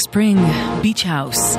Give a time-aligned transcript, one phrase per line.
[0.00, 0.40] ספרינג,
[0.82, 1.56] Beach House.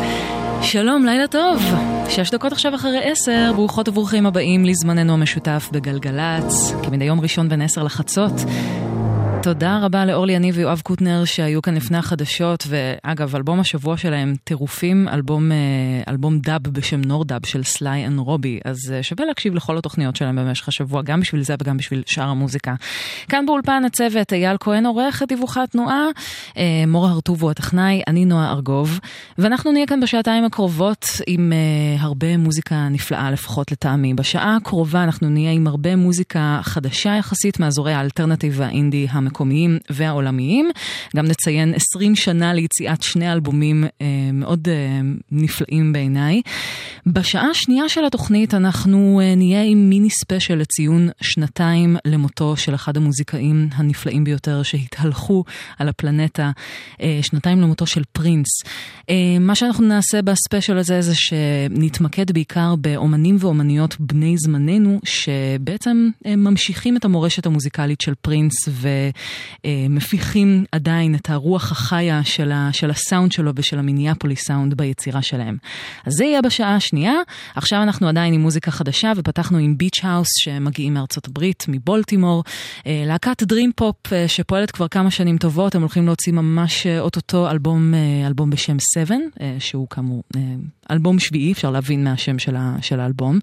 [0.62, 1.62] שלום, לילה טוב.
[2.10, 7.62] שש דקות עכשיו אחרי עשר, ברוכות וברוכים הבאים לזמננו המשותף בגלגלצ, כמדי יום ראשון בין
[7.62, 8.32] עשר לחצות.
[9.44, 15.08] תודה רבה לאורלי יניב ויואב קוטנר שהיו כאן לפני החדשות, ואגב, אלבום השבוע שלהם, טירופים,
[15.08, 15.58] אלבום, אה,
[16.08, 20.36] אלבום dub בשם Nordub של Sly and Robbie, אז אה, שווה להקשיב לכל התוכניות שלהם
[20.36, 22.76] במשך השבוע, גם בשביל זה וגם בשביל שאר המוזיקה.
[23.30, 26.06] כאן באולפן הצוות, אייל כהן עורך את דיווחי התנועה,
[26.58, 29.00] אה, מורה הרטובו הטכנאי, אני נועה ארגוב,
[29.38, 31.54] ואנחנו נהיה כאן בשעתיים הקרובות עם
[32.00, 34.14] הרבה מוזיקה נפלאה, לפחות לטעמי.
[34.14, 39.37] בשעה הקרובה אנחנו נהיה עם הרבה מוזיקה חדשה יחסית מאזורי ה alternative והאינדי המקומי.
[39.38, 40.70] המקומיים והעולמיים.
[41.16, 46.42] גם נציין 20 שנה ליציאת שני אלבומים אה, מאוד אה, נפלאים בעיניי.
[47.06, 52.98] בשעה השנייה של התוכנית אנחנו אה, נהיה עם מיני ספיישל לציון שנתיים למותו של אחד
[52.98, 55.44] המוזיקאים הנפלאים ביותר שהתהלכו
[55.80, 56.52] על הפלנטה,
[57.02, 58.48] אה, שנתיים למותו של פרינס.
[59.10, 66.36] אה, מה שאנחנו נעשה בספיישל הזה זה שנתמקד בעיקר באומנים ואומניות בני זמננו, שבעצם אה,
[66.36, 68.90] ממשיכים את המורשת המוזיקלית של פרינס ו...
[69.90, 75.22] מפיחים עדיין את הרוח החיה של, ה, של הסאונד שלו ושל ה Minneapolis sound ביצירה
[75.22, 75.58] שלהם.
[76.06, 77.14] אז זה יהיה בשעה השנייה.
[77.56, 82.44] עכשיו אנחנו עדיין עם מוזיקה חדשה ופתחנו עם Beach House שמגיעים מארצות הברית, מבולטימור.
[82.88, 83.96] אה, להקת דרים פופ
[84.28, 87.94] שפועלת כבר כמה שנים טובות, הם הולכים להוציא ממש אוטוטו אלבום,
[88.28, 89.16] אלבום בשם 7,
[89.60, 90.24] שהוא כאמור
[90.92, 93.40] אלבום שביעי, אפשר להבין מהשם של, ה, של האלבום.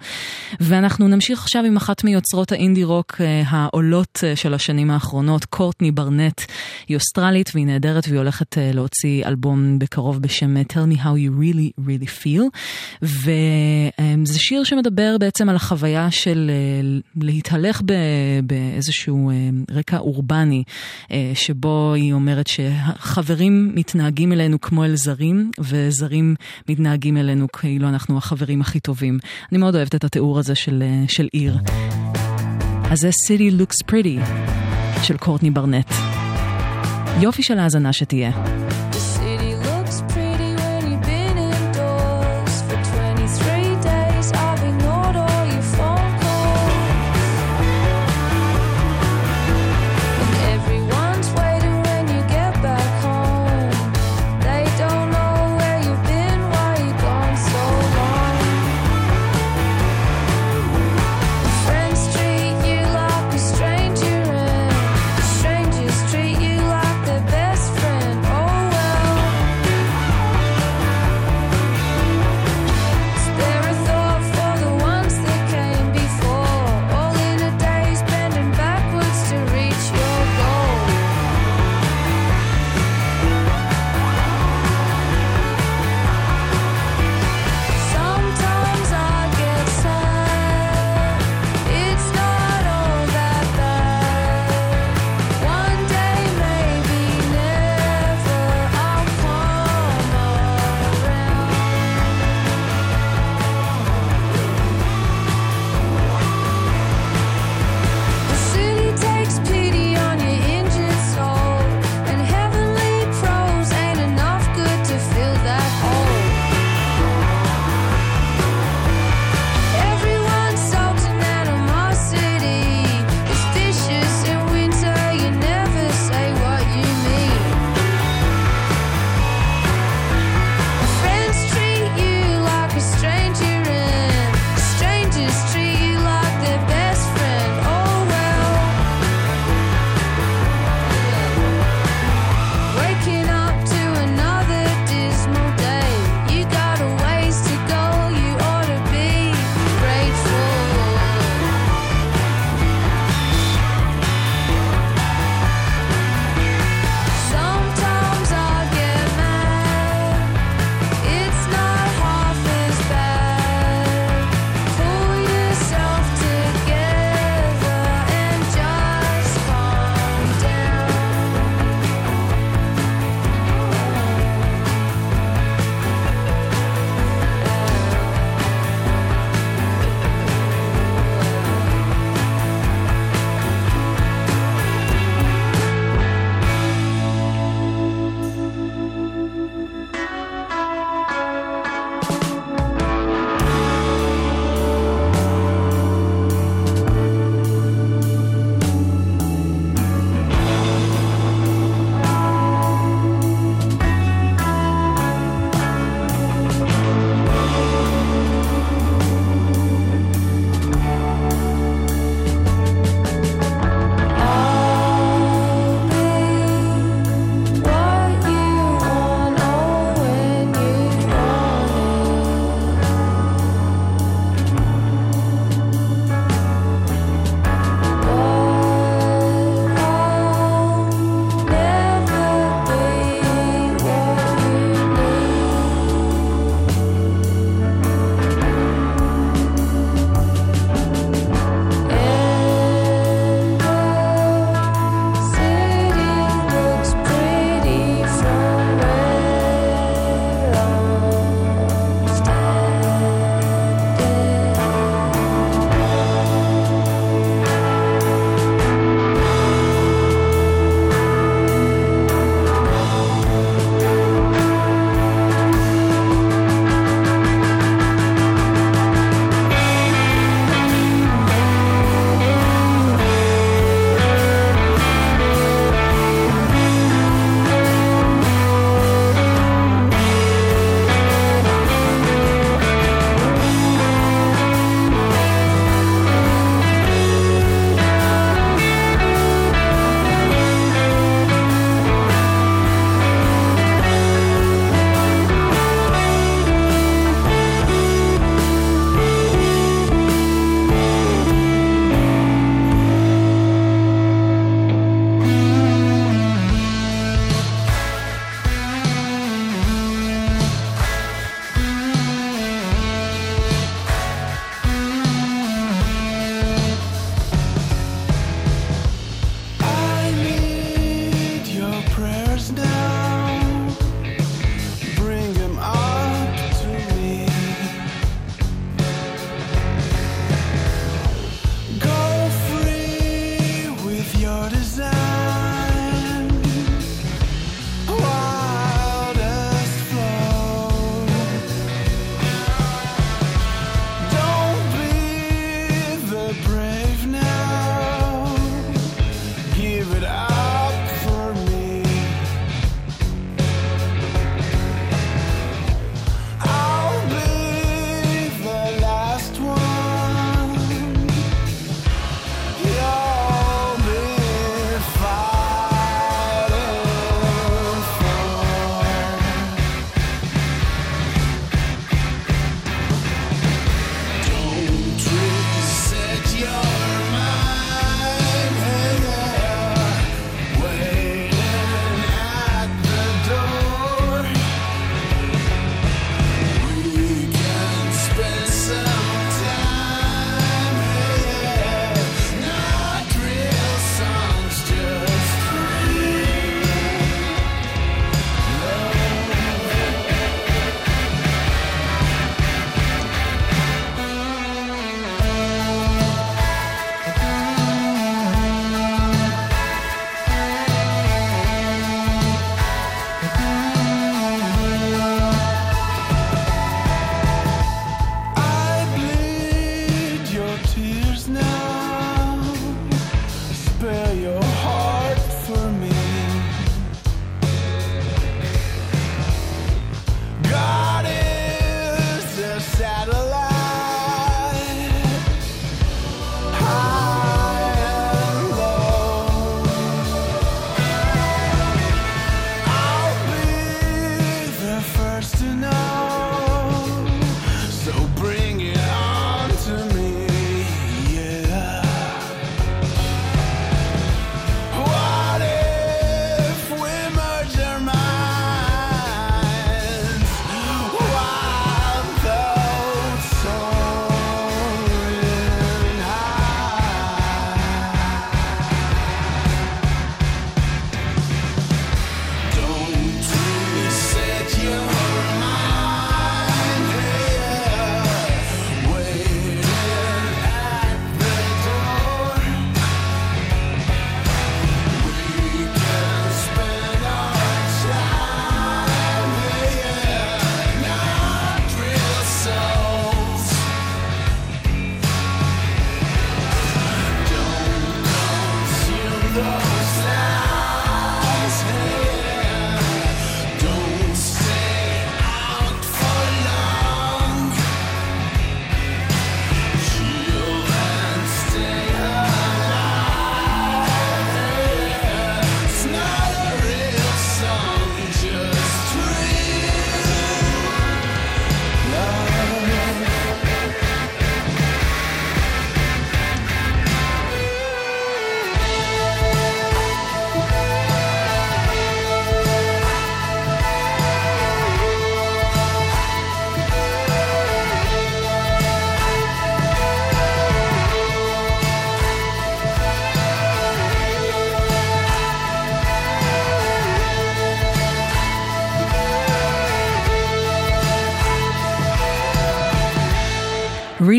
[0.61, 6.41] ואנחנו נמשיך עכשיו עם אחת מיוצרות האינדי רוק העולות של השנים האחרונות, קורטני ברנט.
[6.89, 11.73] היא אוסטרלית והיא נהדרת והיא הולכת להוציא אלבום בקרוב בשם Tell me how you really
[11.87, 12.43] really feel.
[13.03, 17.83] וזה שיר שמדבר בעצם על החוויה של אה, להתהלך
[18.45, 19.35] באיזשהו אה,
[19.71, 20.63] רקע אורבני,
[21.13, 26.35] אה, שבו היא אומרת שחברים מתנהגים אלינו כמו אל זרים, וזרים
[26.69, 29.19] מתנהגים אלינו כאילו אנחנו החברים הכי טובים.
[29.53, 31.59] אני מאוד אוהבת את התיאור הזה של, של עיר.
[32.91, 34.27] אז זה City Looks Pretty
[35.03, 35.91] של קורטני ברנט.
[37.21, 38.64] יופי של האזנה שתהיה.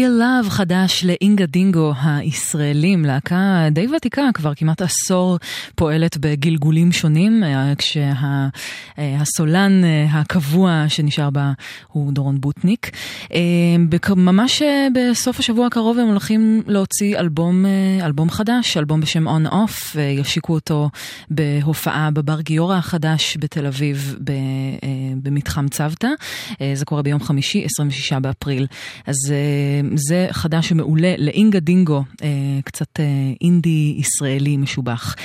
[0.05, 5.37] Real Love חדש לאינגה דינגו הישראלים, להקה די ותיקה, כבר כמעט עשור
[5.75, 7.73] פועלת בגלגולים שונים, אה,
[8.97, 11.51] כשהסולן אה, הקבוע שנשאר בה
[11.91, 12.91] הוא דורון בוטניק.
[13.33, 13.39] אה,
[14.15, 14.61] ממש
[14.93, 17.65] בסוף השבוע הקרוב הם הולכים להוציא אלבום,
[18.01, 20.89] אלבום חדש, אלבום בשם On Off, ישיקו אותו
[21.29, 24.15] בהופעה בבר גיורא החדש בתל אביב
[25.23, 26.09] במתחם צוותא.
[26.73, 28.67] זה קורה ביום חמישי, 26 באפריל.
[29.07, 29.15] אז
[29.97, 32.29] זה חדש ומעולה לאינגה דינגו, אה,
[32.65, 33.05] קצת אה,
[33.41, 35.15] אינדי ישראלי משובח.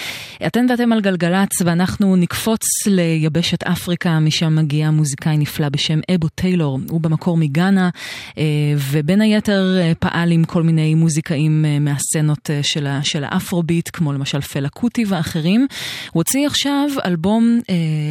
[0.47, 6.79] אתן ואתם על גלגלצ ואנחנו נקפוץ ליבשת אפריקה, משם מגיע מוזיקאי נפלא בשם Ebo Taylor,
[6.91, 7.91] הוא במקור מגאנה,
[8.39, 8.45] אה,
[8.91, 15.05] ובין היתר פעל עם כל מיני מוזיקאים מהסצנות של, של האפרוביט, כמו למשל פלה קוטי
[15.09, 15.67] ואחרים.
[16.13, 17.61] הוא הוציא עכשיו אלבום,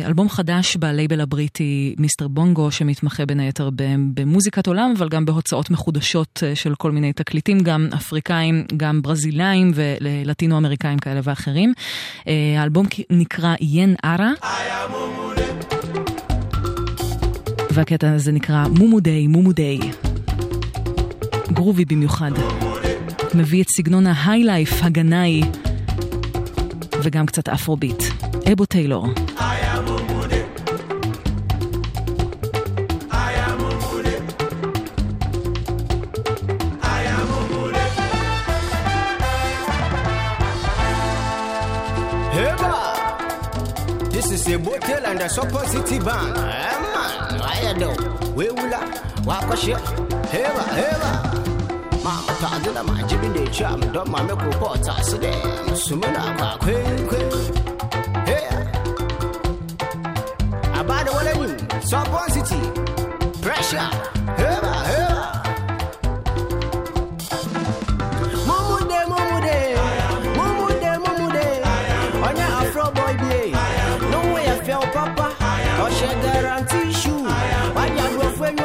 [0.05, 3.69] אלבום חדש בלייבל הבריטי מיסטר בונגו, שמתמחה בין היתר
[4.13, 10.57] במוזיקת עולם, אבל גם בהוצאות מחודשות של כל מיני תקליטים, גם אפריקאים, גם ברזילאים ולטינו
[10.57, 11.73] אמריקאים כאלה ואחרים.
[12.27, 14.31] אה, האלבום נקרא ין ארה.
[17.71, 19.79] והקטע הזה נקרא מומודי, מומודי.
[21.53, 22.31] גרובי במיוחד.
[23.33, 25.41] מביא את סגנון ההיי-לייף הגנאי
[27.03, 28.03] וגם קצת אפרוביט.
[28.51, 29.07] אבו טיילור.
[44.53, 46.35] a bottle and a super city band.
[46.37, 47.93] Eh, man, I know.
[48.35, 48.79] We will uh,
[49.27, 49.75] wakashe.
[50.31, 51.11] Heva, heva.
[52.03, 55.17] Mama ta dina uh, ma jibin da ci am don ma me ko bota su
[55.17, 55.31] de
[55.67, 56.75] musumina ba kwe
[57.09, 57.19] kwe.
[58.29, 58.47] Hey.
[60.79, 61.57] Abada wala ni.
[61.89, 62.61] Super city.
[63.41, 63.89] Pressure.
[64.39, 64.98] Heva, heva.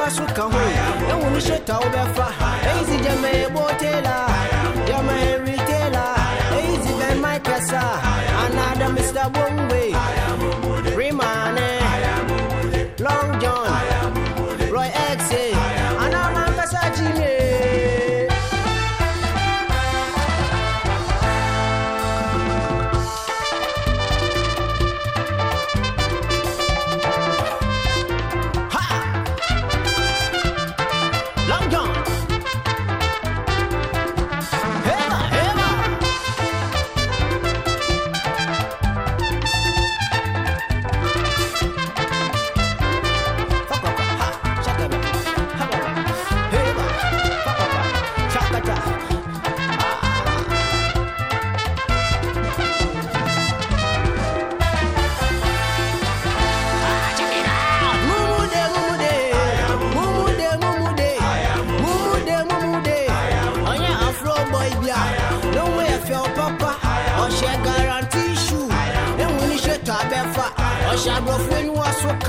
[0.04, 2.26] I hu yan wani shata obefa
[2.72, 3.48] easy jama'a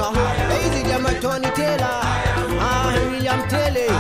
[0.04, 0.12] hó.
[0.56, 0.84] Èyí
[1.22, 2.02] Tony Taylor,
[2.60, 3.92] ah William Taylor,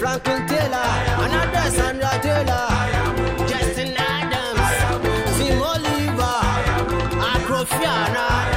[0.00, 0.88] Franklin Taylor,
[1.24, 2.66] another Sandra Taylor,
[3.46, 4.74] Justin Adams,
[5.36, 6.40] Tim Oliver,
[7.32, 8.53] Acrofiana,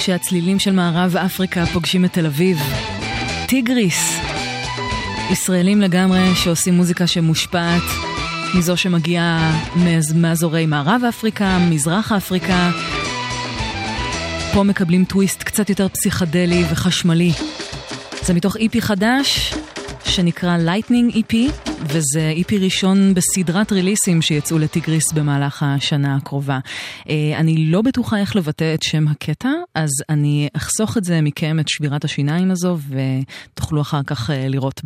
[0.00, 2.58] כשהצלילים של מערב אפריקה פוגשים את תל אביב.
[3.46, 4.18] טיגריס,
[5.30, 7.82] ישראלים לגמרי שעושים מוזיקה שמושפעת
[8.54, 9.60] מזו שמגיעה
[10.14, 12.70] מאזורי מערב אפריקה, מזרח אפריקה.
[14.54, 17.32] פה מקבלים טוויסט קצת יותר פסיכדלי וחשמלי.
[18.22, 19.54] זה מתוך EP חדש
[20.04, 21.34] שנקרא Lightning EP,
[21.82, 26.58] וזה EP ראשון בסדרת ריליסים שיצאו לטיגריס במהלך השנה הקרובה.
[27.08, 31.60] אה, אני לא בטוחה איך לבטא את שם הקטע, אז אני אחסוך את זה מכם,
[31.60, 34.80] את שבירת השיניים הזו, ותוכלו אחר כך אה, לראות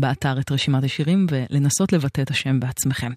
[0.00, 3.12] באתר את רשימת השירים ולנסות לבטא את השם בעצמכם.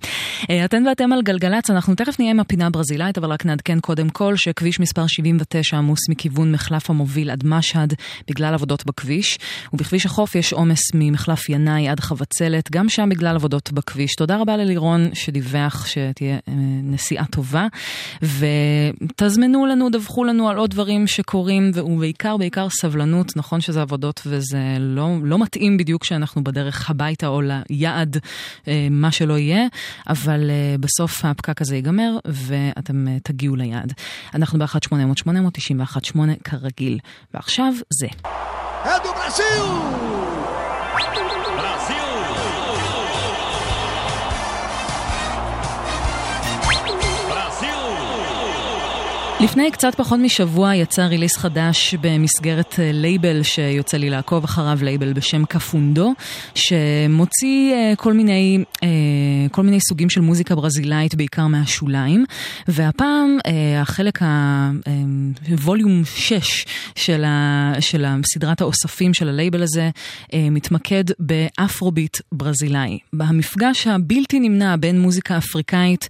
[0.50, 4.10] אה, אתן ואתם על גלגלצ, אנחנו תכף נהיה עם הפינה הברזילאית, אבל רק נעדכן קודם
[4.10, 7.94] כל שכביש מספר 79 עמוס מכיוון מחלף המוביל עד משהד
[8.30, 9.40] בגלל עבודות בכביש,
[9.74, 14.16] ובכביש החוף יש עומס ממחלף ינאי עד חבצלת, גם שם בגלל עבודות בכביש.
[14.16, 16.54] תודה רבה ללירון שדיווח שתהיה אה,
[16.84, 17.68] נסיעה טובה,
[18.22, 23.38] ותזמנו לנו, דווחו לנו על עוד דברים שקורים, ובעיקר, בעיקר סבלנות.
[23.38, 28.18] נכון שזה עבודות וזה לא, לא מתאים בדיוק שאנחנו בדרך הביתה או ליעד,
[28.68, 29.68] אה, מה שלא יהיה,
[30.10, 33.94] אבל אה, בסוף הפקק הזה ייגמר ואתם תגיעו ליעד.
[34.36, 37.00] אנחנו ב-1800-891-8 כרגיל,
[37.34, 38.08] ועכשיו זה.
[38.84, 39.12] É do
[49.44, 55.14] לפני קצת פחות משבוע יצא release חדש במסגרת אה, לייבל שיוצא לי לעקוב אחריו, לייבל
[55.14, 56.14] בשם Kafundó,
[56.56, 58.90] שמוציא אה, כל מיני, אה,
[59.52, 62.26] כל מיני סוגים של מוזיקה ברזילאית, בעיקר מהשוליים,
[62.68, 63.38] והפעם
[63.82, 64.20] החלק
[65.50, 69.90] ה volume 6 של, ה, של סדרת האוספים של הלייבל הזה
[70.34, 73.00] מתמקד באפרוביט ברזילאי.
[73.20, 76.08] המפגש הבלתי נמנע בין מוזיקה אפריקאית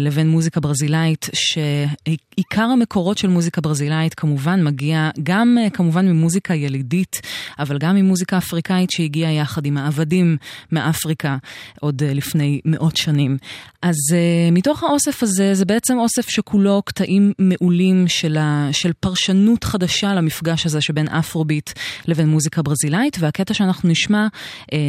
[0.00, 6.54] לבין מוזיקה ברזילאית, שעיקר עיקר המקורות של מוזיקה ברזילאית כמובן מגיע גם אה, כמובן ממוזיקה
[6.54, 7.20] ילידית,
[7.58, 10.36] אבל גם ממוזיקה אפריקאית שהגיעה יחד עם העבדים
[10.72, 11.36] מאפריקה
[11.80, 13.36] עוד אה, לפני מאות שנים.
[13.82, 19.64] אז uh, מתוך האוסף הזה, זה בעצם אוסף שכולו קטעים מעולים של, ה, של פרשנות
[19.64, 21.70] חדשה למפגש הזה שבין אפרוביט
[22.08, 24.26] לבין מוזיקה ברזילאית, והקטע שאנחנו נשמע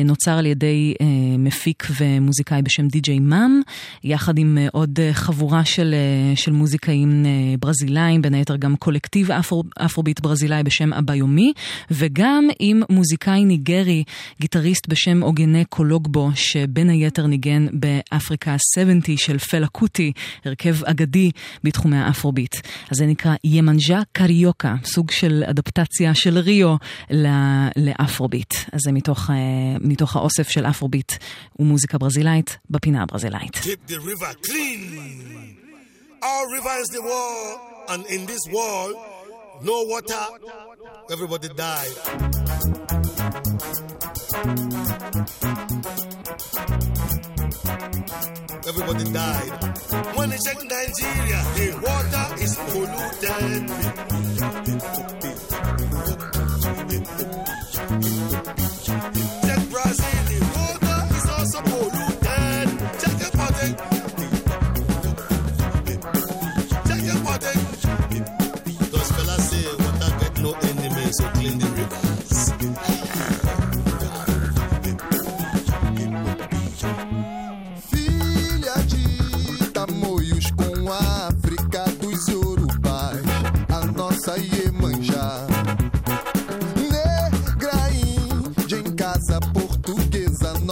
[0.06, 0.94] נוצר על ידי
[1.38, 3.62] מפיק ומוזיקאי בשם די.ג'יי מאם,
[4.04, 5.96] יחד עם עוד חבורה של,
[6.36, 7.26] של מוזיקאים
[7.60, 11.54] ברזילאים, בין היתר גם קולקטיב אפרו, אפרוביט ברזילאי בשם Abayomy,
[11.92, 14.04] וגם עם מוזיקאי ניגרי,
[14.42, 20.12] גיטריסט בשם אוגנה קולוגבו, שבין היתר ניגן באפריקה ה-70 של פלה קוטי,
[20.46, 21.32] הרכב אגדי
[21.64, 22.56] בתחומי האפרוביט.
[22.92, 26.76] אז זה נקרא ימנג'ה קריוקה, סוג של אדפטציה של ריו
[27.78, 28.54] לאפרוביט.
[28.72, 29.34] אז זה מתוך, uh,
[29.82, 31.12] מתוך האוסף של אפרוביט
[31.60, 33.56] ומוזיקה ברזילאית בפינה הברזילאית.
[33.56, 35.59] Keep the river clean.
[36.22, 38.96] Our rivers the world, and in this world,
[39.62, 40.20] no water,
[41.12, 41.96] everybody died.
[48.68, 49.52] Everybody died.
[50.16, 53.70] When they check Nigeria, the water is polluted.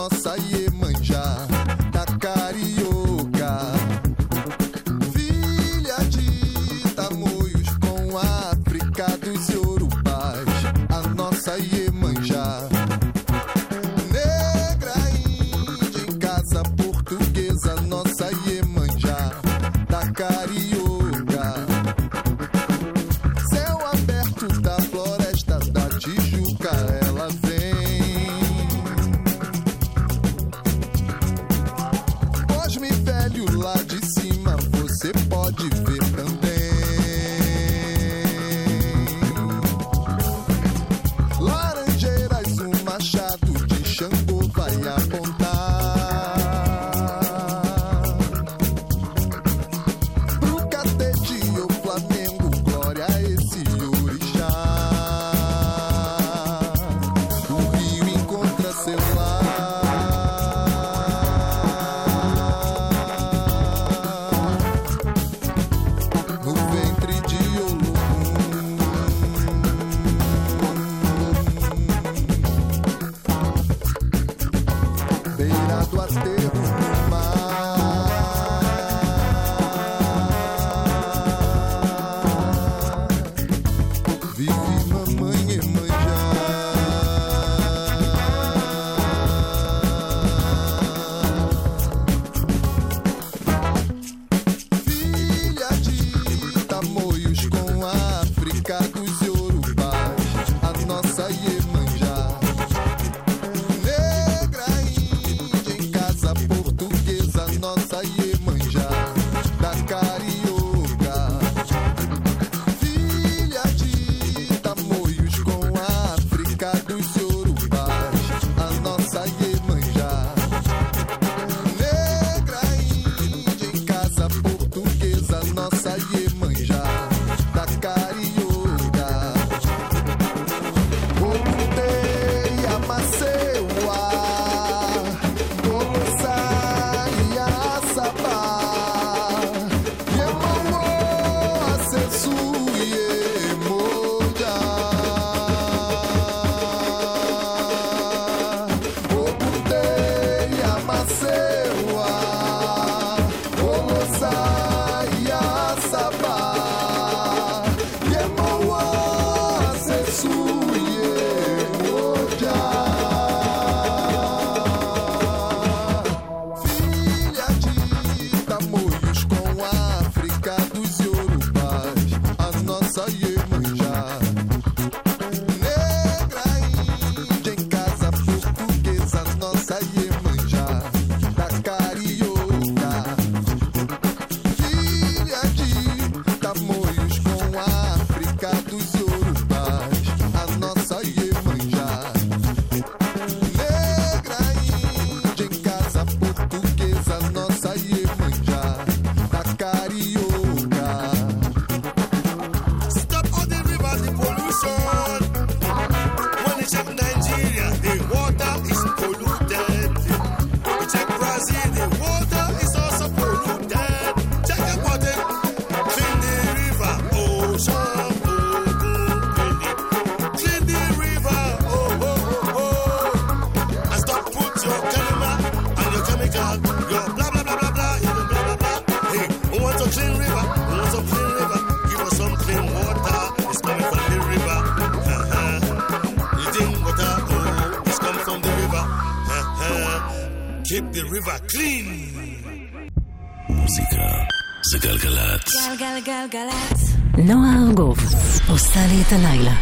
[0.09, 0.66] nossa e eu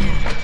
[0.01, 0.34] Yeah.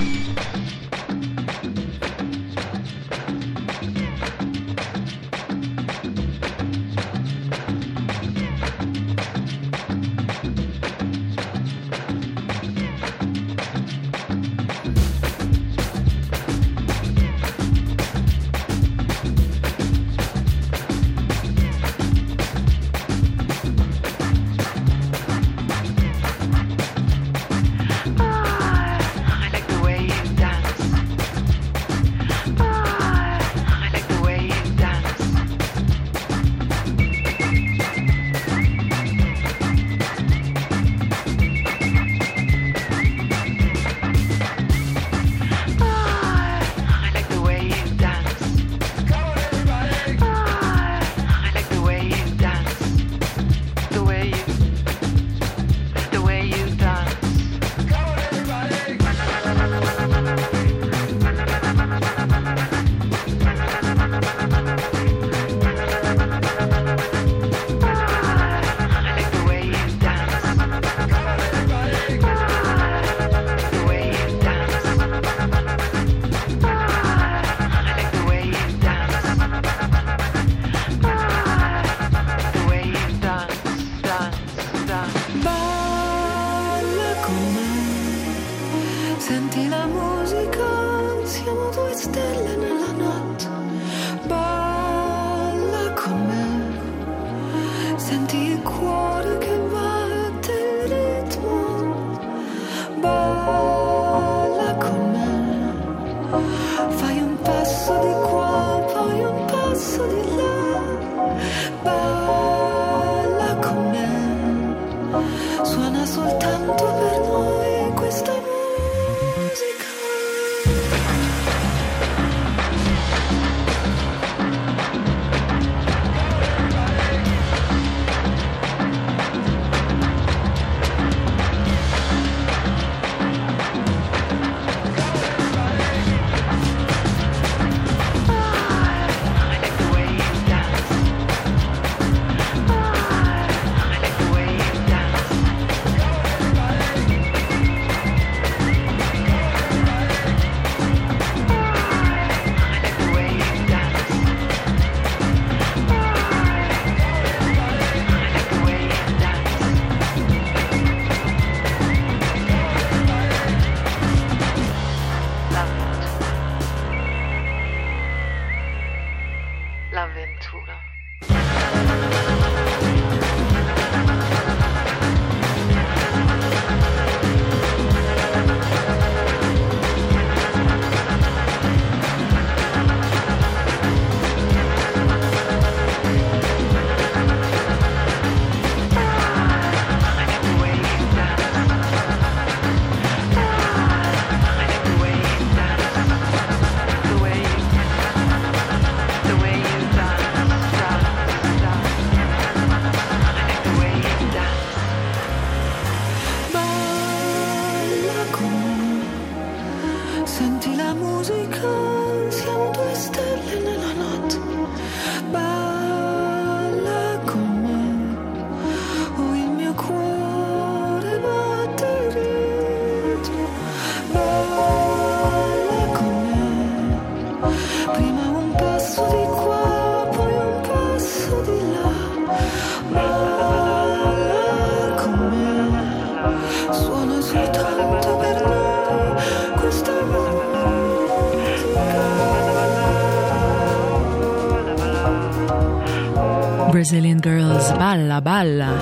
[247.82, 248.78] בלה בלה,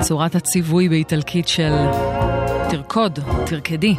[0.00, 1.72] צורת הציווי באיטלקית של
[2.70, 3.94] תרקוד, תרקדי.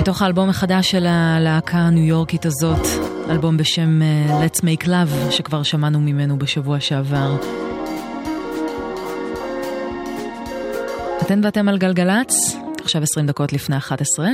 [0.00, 2.86] מתוך האלבום החדש של הלהקה הניו יורקית הזאת,
[3.30, 7.36] אלבום בשם Let's Make Love, שכבר שמענו ממנו בשבוע שעבר.
[11.22, 14.28] אתן ואתם על גלגלצ, עכשיו 20 דקות לפני 11.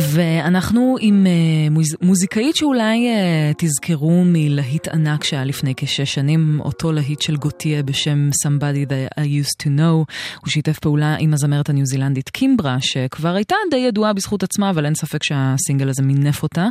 [0.00, 1.26] ואנחנו עם
[1.70, 7.82] מוז, מוזיקאית שאולי uh, תזכרו מלהיט ענק שהיה לפני כשש שנים, אותו להיט של גוטיה
[7.82, 10.14] בשם Somebody That I Used to Know.
[10.40, 14.84] הוא שיתף פעולה עם הזמרת הניו זילנדית קימברה, שכבר הייתה די ידועה בזכות עצמה, אבל
[14.84, 16.66] אין ספק שהסינגל הזה מינף אותה.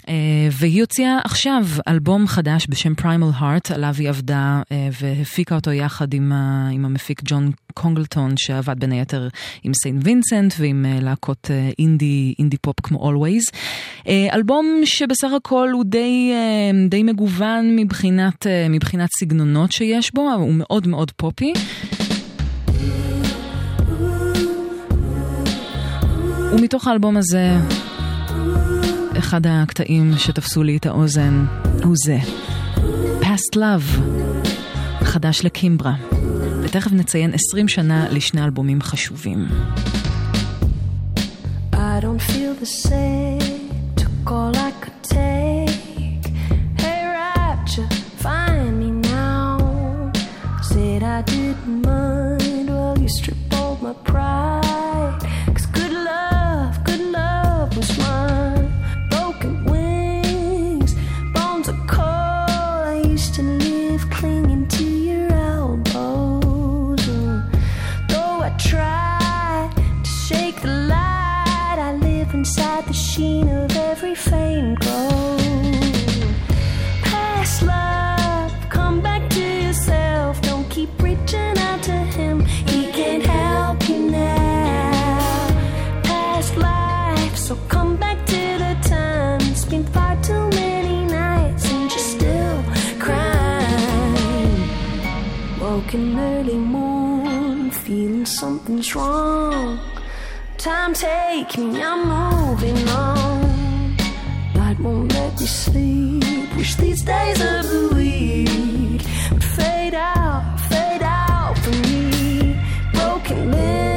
[0.00, 0.08] Uh,
[0.52, 4.62] והיא הוציאה עכשיו אלבום חדש בשם Primal Heart, עליו היא עבדה
[5.00, 9.28] והפיקה אותו יחד עם, uh, עם המפיק ג'ון קונגלטון, שעבד בין היתר
[9.62, 13.54] עם סיין וינסנט ועם להקות uh, אינדי, אינדי פופ כמו Always.
[13.98, 20.30] Uh, אלבום שבסך הכל הוא די, uh, די מגוון מבחינת, uh, מבחינת סגנונות שיש בו,
[20.32, 21.52] הוא מאוד מאוד פופי.
[26.52, 27.56] ומתוך האלבום הזה,
[29.18, 31.44] אחד הקטעים שתפסו לי את האוזן
[31.84, 32.18] הוא זה,
[33.20, 34.00] Past Love,
[35.04, 35.94] חדש לקימברה.
[36.62, 39.46] ותכף נציין 20 שנה לשני אלבומים חשובים.
[41.96, 44.85] I don't feel the same, took all I could
[95.86, 99.78] Woken early morn, feeling something's wrong.
[100.58, 103.96] Time take me, I'm moving on.
[104.56, 106.56] Night won't let me sleep.
[106.56, 112.58] Wish these days of the week would fade out, fade out for me.
[112.92, 113.95] Broken limbs,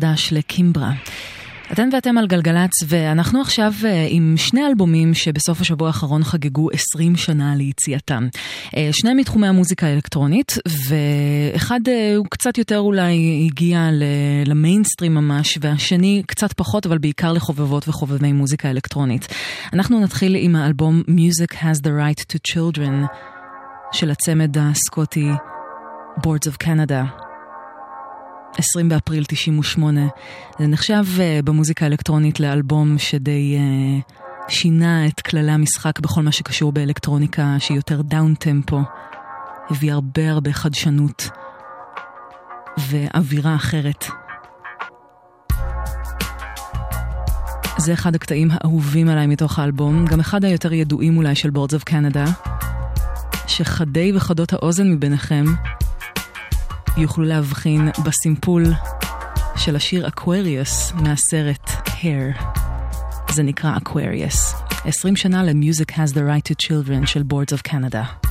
[0.00, 0.92] חדש לקימברה.
[1.72, 7.16] אתן ואתם על גלגלצ, ואנחנו עכשיו אה, עם שני אלבומים שבסוף השבוע האחרון חגגו 20
[7.16, 8.28] שנה ליציאתם.
[8.76, 13.88] אה, שניהם מתחומי המוזיקה האלקטרונית, ואחד אה, הוא קצת יותר אולי הגיע
[14.46, 19.26] למיינסטרים ממש, והשני קצת פחות, אבל בעיקר לחובבות וחובבי מוזיקה אלקטרונית.
[19.72, 23.06] אנחנו נתחיל עם האלבום Music Has the Right to Children
[23.92, 25.28] של הצמד הסקוטי
[26.18, 27.29] Boards of Canada.
[28.58, 30.00] 20 באפריל 98.
[30.58, 34.12] זה נחשב uh, במוזיקה האלקטרונית לאלבום שדי uh,
[34.48, 38.80] שינה את כללי המשחק בכל מה שקשור באלקטרוניקה שהיא יותר downtempo.
[39.70, 41.30] הביא הרבה הרבה חדשנות
[42.78, 44.04] ואווירה אחרת.
[47.78, 51.90] זה אחד הקטעים האהובים עליי מתוך האלבום, גם אחד היותר ידועים אולי של Boards of
[51.90, 52.30] Canada,
[53.46, 55.44] שחדי וחדות האוזן מביניכם
[56.96, 58.64] יוכלו להבחין בסימפול
[59.56, 62.42] של השיר Aquarius מהסרט Hair.
[63.32, 64.54] זה נקרא Aquarius.
[64.84, 68.26] 20 שנה ל-Music has the right to children של Boards of Canada.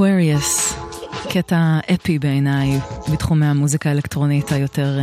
[0.00, 0.74] Aquarius,
[1.30, 2.78] קטע אפי בעיניי
[3.12, 4.98] בתחומי המוזיקה האלקטרונית היותר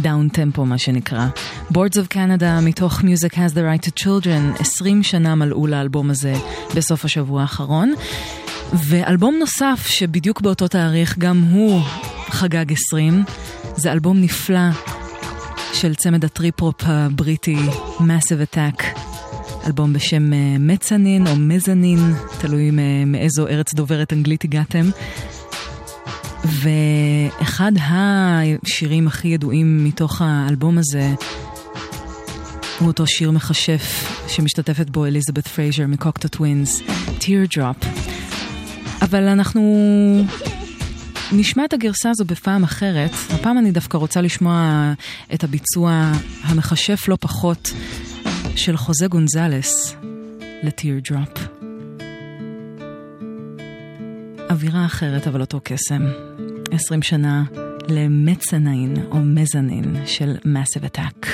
[0.00, 1.26] דאון uh, טמפו מה שנקרא.
[1.72, 6.34] Boards of Canada מתוך Music has the right to children, 20 שנה מלאו לאלבום הזה
[6.76, 7.94] בסוף השבוע האחרון.
[8.72, 11.82] ואלבום נוסף שבדיוק באותו תאריך גם הוא
[12.28, 13.24] חגג 20,
[13.76, 14.70] זה אלבום נפלא
[15.72, 17.56] של צמד הטריפ-הופ הבריטי
[17.98, 18.97] Massive Attack.
[19.66, 22.70] אלבום בשם אה, Mezzanine או Mezzanine, תלוי
[23.06, 24.90] מאיזו ארץ דוברת אנגלית הגעתם.
[26.44, 31.14] ואחד השירים הכי ידועים מתוך האלבום הזה
[32.78, 36.82] הוא אותו שיר מכשף שמשתתפת בו אליזבת פרייזר מקוקטו טווינס,
[37.20, 37.86] Teardrop.
[39.02, 39.62] אבל אנחנו
[41.32, 43.10] נשמע את הגרסה הזו בפעם אחרת.
[43.30, 44.92] הפעם אני דווקא רוצה לשמוע
[45.34, 47.72] את הביצוע המכשף לא פחות
[48.58, 49.96] של חוזה גונזלס
[50.62, 51.48] לטיר דרופ.
[54.50, 56.02] אווירה אחרת אבל אותו קסם.
[56.72, 57.42] 20 שנה
[57.88, 61.26] למצנין או מזנין של Massive Attack.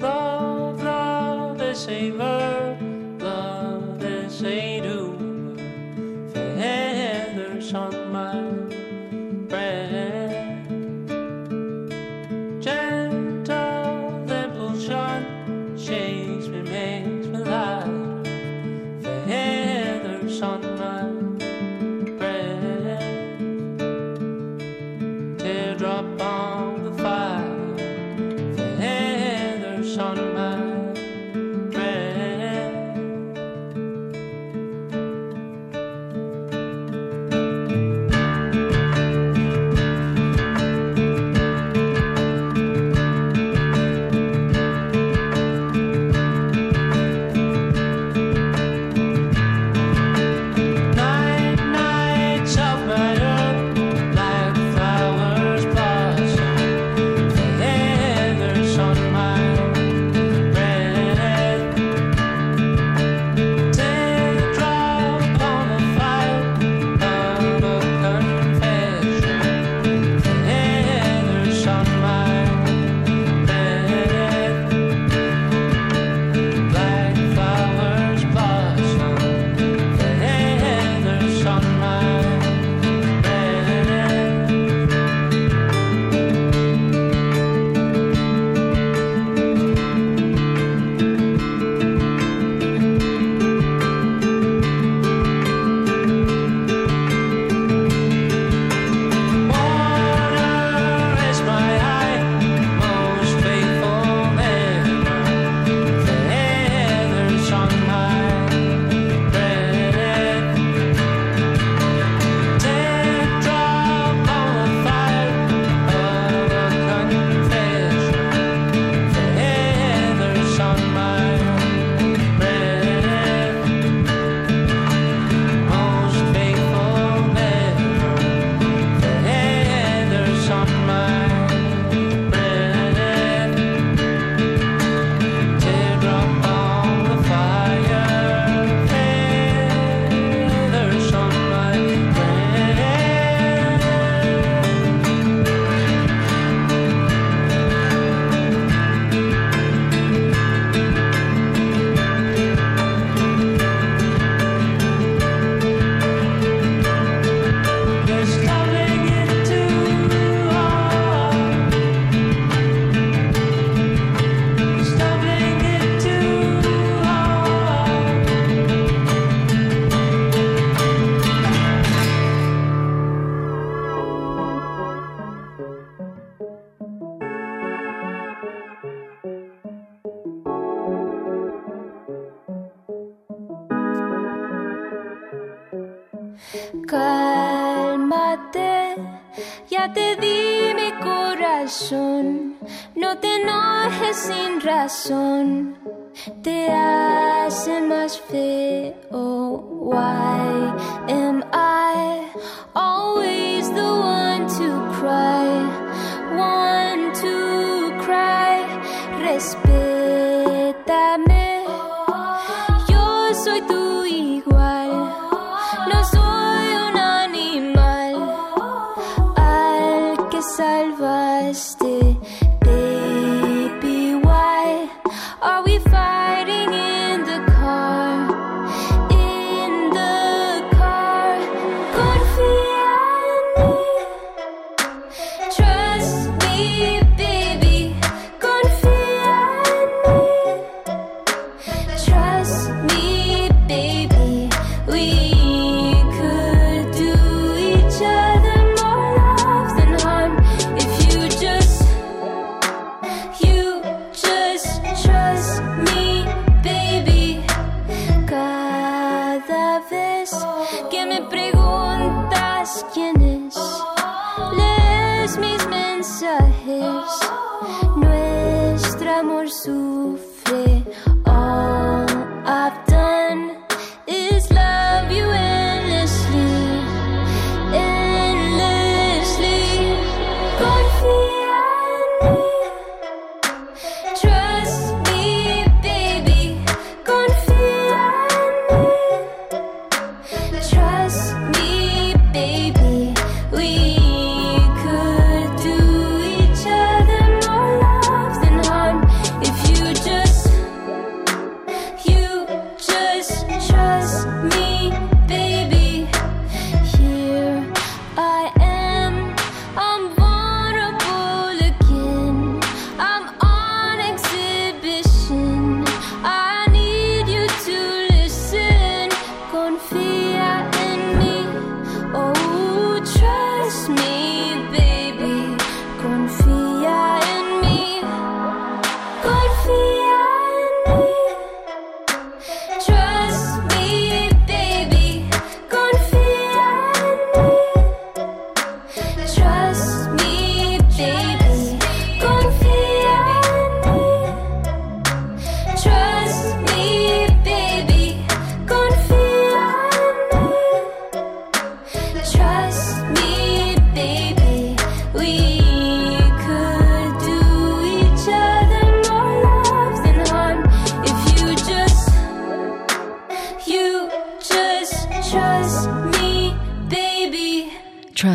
[0.00, 2.43] Love, love,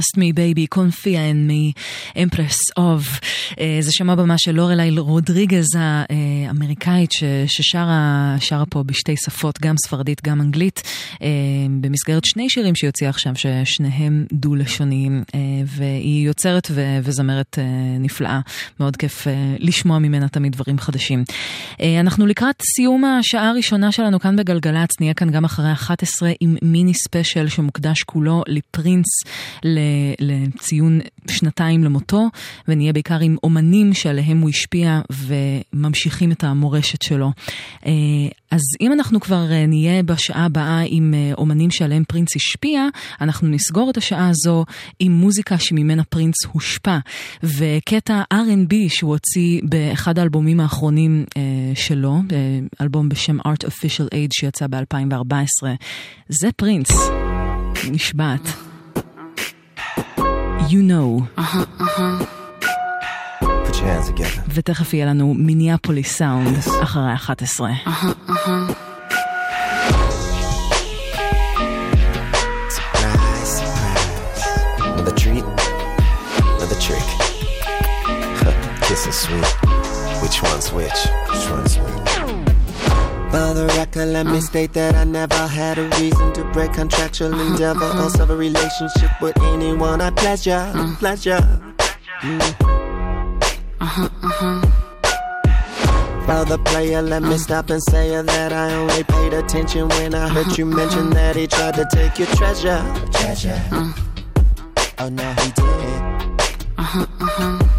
[0.10, 1.76] Trust Me Baby, Confia in Me,
[2.16, 3.20] Empress of.
[3.60, 7.12] אה, זה שם הבמה של לורלי רודריגז האמריקאית
[7.48, 10.82] ששרה שרה פה בשתי שפות, גם ספרדית, גם אנגלית,
[11.22, 11.28] אה,
[11.82, 17.64] במסגרת שני שירים שהיא הוציאה עכשיו, ששניהם דו-לשוניים, אה, והיא יוצרת ו- וזמרת אה,
[18.00, 18.40] נפלאה.
[18.80, 19.28] מאוד כיף
[19.60, 21.24] לשמוע ממנה תמיד דברים חדשים.
[22.00, 26.94] אנחנו לקראת סיום השעה הראשונה שלנו כאן בגלגלצ, נהיה כאן גם אחרי 11 עם מיני
[26.94, 29.06] ספיישל שמוקדש כולו לפרינס
[30.20, 32.28] לציון שנתיים למותו,
[32.68, 37.32] ונהיה בעיקר עם אומנים שעליהם הוא השפיע וממשיכים את המורשת שלו.
[37.86, 37.92] אה,
[38.52, 42.88] אז אם אנחנו כבר אה, נהיה בשעה הבאה עם אה, אומנים שעליהם פרינס השפיע,
[43.22, 44.66] אנחנו נסגור את השעה הזו
[45.00, 46.98] עם מוזיקה שממנה פרינס הושפע.
[47.44, 51.26] וקטע R&B שהוא הוציא באחד האלבומים האחרונים
[51.76, 52.18] שלו,
[52.82, 55.68] אלבום בשם Art Official Age שיצא ב-2014,
[56.30, 56.90] זה פרינס.
[57.92, 58.69] נשבעת.
[60.73, 61.09] You know.
[63.67, 64.41] Put your hands together.
[64.49, 67.69] ותכף יהיה לנו מיניאפוליס סאונד אחרי 11.
[72.77, 74.43] Surprise, surprise.
[74.79, 75.45] Another treat,
[76.57, 77.09] another trick.
[78.89, 79.51] Kissing sweet.
[80.23, 81.01] Which one's which?
[81.01, 81.28] Which one's which?
[83.60, 84.40] The record, let me uh.
[84.40, 87.52] state that I never had a reason to break contractual uh-huh.
[87.52, 88.06] endeavor uh-huh.
[88.06, 90.00] or serve a relationship with anyone.
[90.00, 90.96] I pleasure, uh.
[90.98, 91.44] pleasure.
[93.82, 94.08] Uh-huh,
[96.26, 97.38] For the player, let me uh.
[97.38, 101.46] stop and say that I only paid attention when I heard you mention that he
[101.46, 102.82] tried to take your treasure.
[103.12, 103.62] Treasure.
[105.00, 106.02] Oh no, he did.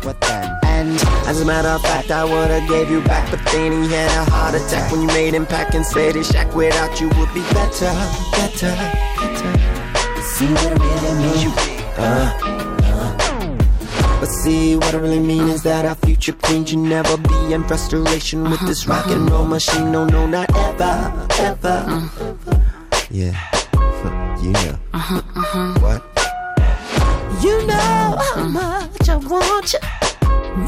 [0.04, 0.69] What then?
[0.80, 4.30] As a matter of fact, I would've gave you back, but then he had a
[4.30, 7.42] heart attack when you made him pack and said his shack without you would be
[7.52, 7.92] better,
[8.32, 8.74] better,
[9.20, 10.22] better.
[10.22, 11.52] See what it really means?
[11.98, 12.32] Uh,
[14.20, 17.62] but see, what I really mean is that our future queens, you never be in
[17.64, 19.92] frustration with this rock and roll machine.
[19.92, 22.10] No, no, not ever, ever.
[23.10, 23.36] Yeah,
[24.40, 24.78] you know.
[24.94, 25.78] Uh-huh, uh-huh.
[25.80, 26.02] What?
[27.42, 29.78] You know how much I want you.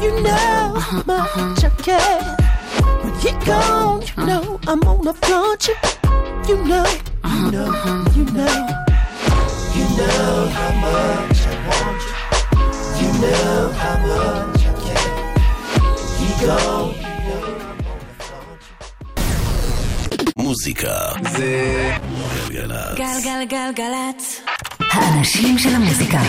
[0.02, 2.22] You know how much I care.
[3.02, 5.76] When you're gone, you know I'm gonna flaunt you.
[6.48, 6.86] You know,
[7.34, 7.70] you know,
[8.16, 8.56] you know.
[9.76, 12.14] You know how much I want you.
[13.00, 15.10] You know how much I care.
[16.20, 18.74] You gone, you know I'm gonna flaunt you.
[20.36, 20.94] מוזיקה
[21.36, 21.52] זה
[22.48, 22.96] גלגלצ.
[22.96, 24.40] גלגלגלגלצ.
[24.92, 26.20] האנשים של המוזיקה.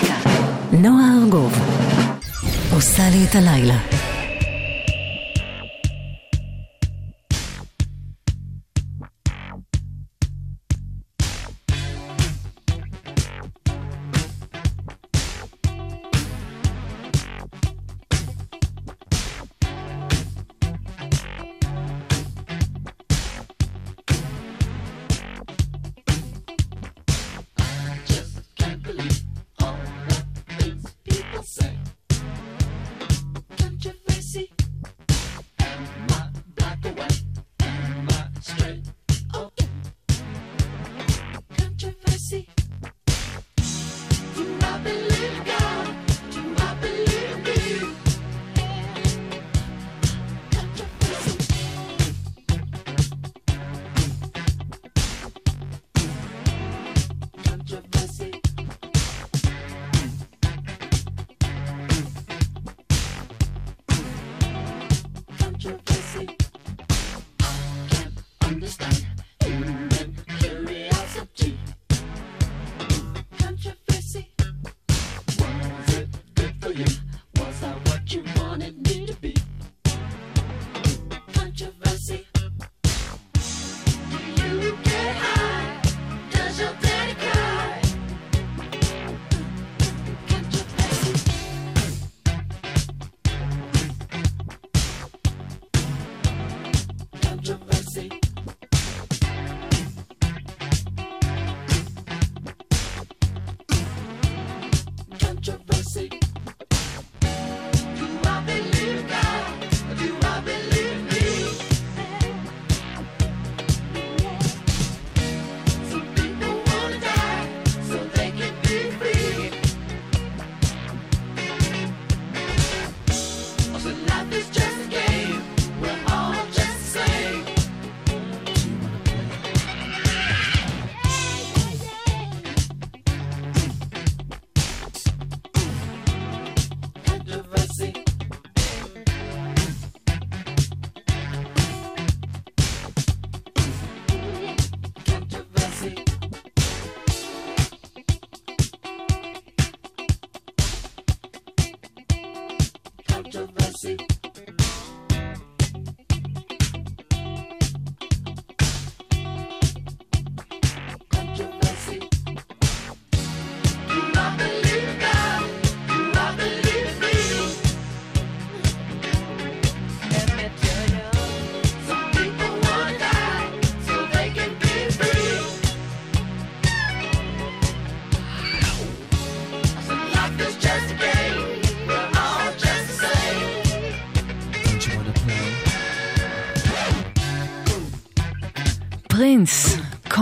[0.71, 1.53] נועה ארגוב.
[2.72, 4.13] עושה לי את הלילה.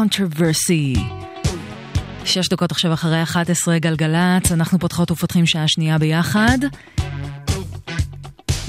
[0.03, 0.99] Controversy.
[2.25, 6.59] שש דקות עכשיו אחרי 11 גלגלצ, אנחנו פותחות ופותחים שעה שנייה ביחד.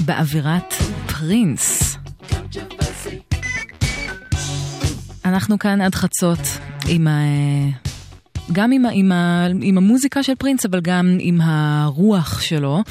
[0.00, 0.74] באווירת
[1.06, 1.96] פרינס.
[5.24, 6.38] אנחנו כאן עד חצות
[6.88, 7.20] עם ה...
[8.52, 12.82] גם עם, ה, עם, ה, עם המוזיקה של פרינס, אבל גם עם הרוח שלו,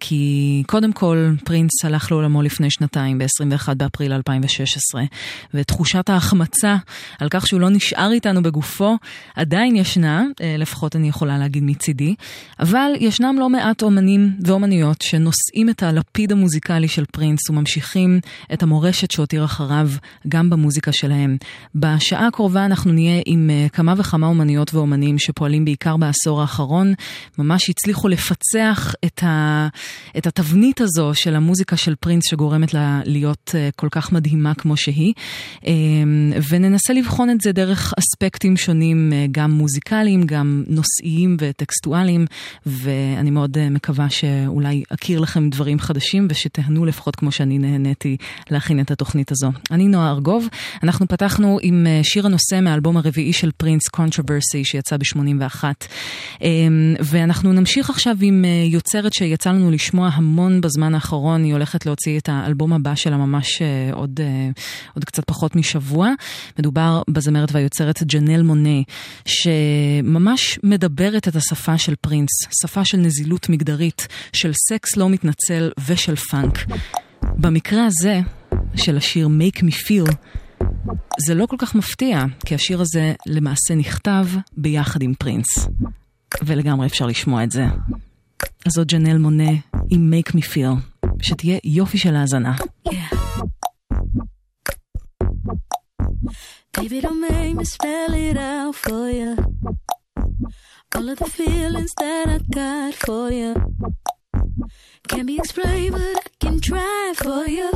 [0.00, 5.02] כי קודם כל פרינס הלך לעולמו לפני שנתיים, ב-21 באפריל 2016,
[5.54, 6.76] ותחושת ההחמצה
[7.18, 8.96] על כך שהוא לא נשאר איתנו בגופו
[9.36, 12.14] עדיין ישנה, אה, לפחות אני יכולה להגיד מצידי,
[12.60, 18.20] אבל ישנם לא מעט אומנים ואומניות שנושאים את הלפיד המוזיקלי של פרינס וממשיכים
[18.52, 19.88] את המורשת שהותיר אחריו
[20.28, 21.36] גם במוזיקה שלהם.
[21.74, 26.94] בשעה הקרובה אנחנו נהיה עם אה, כמה וכמה אומניות ואומנים שפועלים בעיקר בעשור האחרון,
[27.38, 29.45] ממש הצליחו לפצח את, ה,
[30.18, 34.76] את התבנית הזו של המוזיקה של פרינס שגורמת לה להיות אה, כל כך מדהימה כמו
[34.76, 35.12] שהיא,
[35.66, 35.72] אה,
[36.50, 42.26] וננסה לבחון את זה דרך אספקטים שונים, אה, גם מוזיקליים, גם נושאיים וטקסטואליים,
[42.66, 48.16] ואני מאוד אה, מקווה שאולי אכיר לכם דברים חדשים ושתהנו לפחות כמו שאני נהניתי
[48.50, 49.50] להכין את התוכנית הזו.
[49.70, 50.48] אני נועה ארגוב,
[50.82, 55.64] אנחנו פתחנו עם שיר הנושא מהאלבום הרביעי של פרינס, Controversy, שיצא ב-81.
[57.00, 62.28] ואנחנו נמשיך עכשיו עם יוצרת שיצא לנו לשמוע המון בזמן האחרון, היא הולכת להוציא את
[62.28, 64.50] האלבום הבא שלה ממש אה, עוד, אה,
[64.94, 66.10] עוד קצת פחות משבוע.
[66.58, 68.80] מדובר בזמרת והיוצרת ג'נל מונה,
[69.24, 72.30] שממש מדברת את השפה של פרינס,
[72.62, 76.58] שפה של נזילות מגדרית, של סקס לא מתנצל ושל פאנק.
[77.22, 78.20] במקרה הזה,
[78.76, 80.12] של השיר Make Me Feel,
[81.26, 84.26] זה לא כל כך מפתיע, כי השיר הזה למעשה נכתב
[84.56, 85.68] ביחד עם פרינס.
[86.42, 87.66] ולגמרי אפשר לשמוע את זה.
[88.65, 89.51] אז זאת ג'נל מונה
[89.89, 92.55] עם Make Me Feel, שתהיה יופי של האזנה.
[96.77, 99.31] Baby, don't make me spell it out for you.
[100.95, 103.51] All of the feelings that I got for you
[105.11, 107.69] can't be explained, but I can try for you.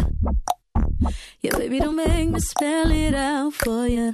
[1.42, 4.12] Yeah, baby, don't make me spell it out for you.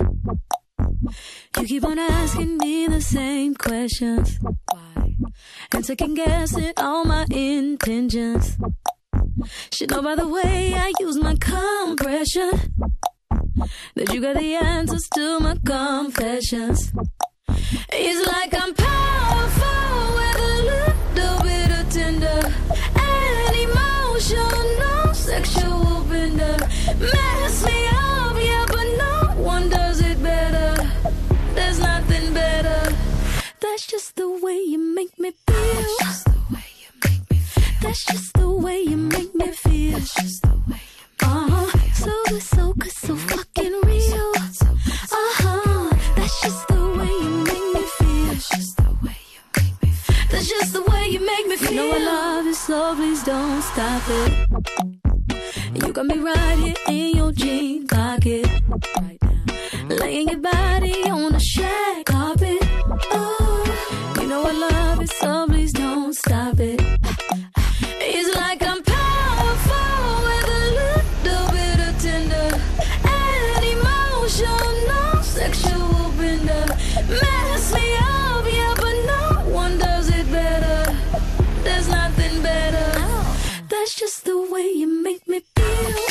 [1.58, 4.40] You keep on asking me the same questions.
[4.42, 4.95] Why?
[5.73, 8.57] And second guessing all my intentions.
[9.73, 12.51] Should know by the way I use my compression
[13.95, 16.93] that you got the answers to my confessions.
[17.93, 22.41] It's like I'm powerful with a little bit of tender
[22.95, 25.96] and emotional sexual
[33.77, 35.55] That's just the way you make me feel.
[35.55, 37.75] That's just the way you make me feel.
[37.83, 39.99] That's just the way you make me feel.
[39.99, 41.79] That's just the way you uh-huh.
[41.93, 44.33] So good, so good, so fucking real.
[45.13, 45.91] Uh-huh.
[46.17, 48.25] That's just the way you make me feel.
[48.29, 50.27] That's just the way you make me feel.
[50.31, 51.71] That's just the way you make me feel.
[51.73, 54.49] You know I love you, so please don't stop it.
[55.75, 58.49] You got me right here in your jean pocket.
[59.03, 59.97] Right now.
[59.97, 62.63] Laying your body on the shag carpet.
[63.13, 63.46] Oh,
[64.29, 66.81] know I love it, so please don't stop it.
[68.01, 72.49] It's like I'm powerful with a little bit of tender
[73.05, 76.67] and emotional sexual bender.
[77.09, 80.97] Mess me up, yeah, but no one does it better.
[81.63, 82.89] There's nothing better.
[83.69, 86.06] That's just the way you make me feel.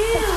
[0.00, 0.29] Yeah.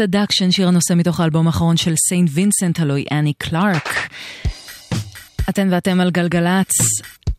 [0.00, 3.88] Masseduction, שיר הנושא מתוך האלבום האחרון של סיינט וינסנט, הלוא אנני קלארק.
[5.48, 6.72] אתן ואתם על גלגלצ,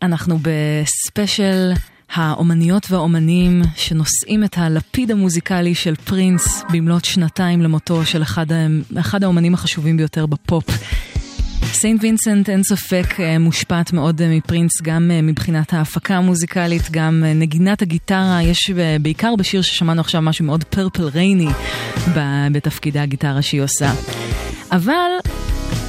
[0.01, 1.71] אנחנו בספיישל
[2.13, 8.45] האומניות והאומנים שנושאים את הלפיד המוזיקלי של פרינס במלאת שנתיים למותו של אחד,
[8.99, 10.65] אחד האומנים החשובים ביותר בפופ.
[11.63, 17.23] סיינט וינסנט אין ספק אה, מושפעת מאוד אה, מפרינס גם אה, מבחינת ההפקה המוזיקלית, גם
[17.35, 21.47] נגינת הגיטרה, יש בעיקר בשיר ששמענו עכשיו משהו מאוד פרפל רייני
[22.51, 23.93] בתפקידי הגיטרה שהיא עושה.
[24.71, 25.11] אבל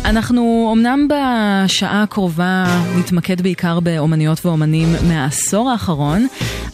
[0.04, 2.64] אנחנו אמנם בשעה הקרובה
[2.98, 6.26] נתמקד בעיקר באומניות ואומנים מהעשור האחרון,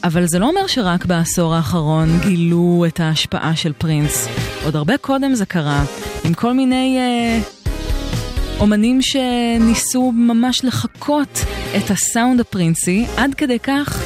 [0.04, 4.28] אבל זה לא אומר שרק בעשור האחרון גילו את ההשפעה של פרינס.
[4.64, 5.84] עוד הרבה קודם זה קרה,
[6.24, 6.98] עם כל מיני...
[7.44, 7.57] Uh,
[8.60, 11.44] אומנים שניסו ממש לחקות
[11.76, 14.02] את הסאונד הפרינסי, עד כדי כך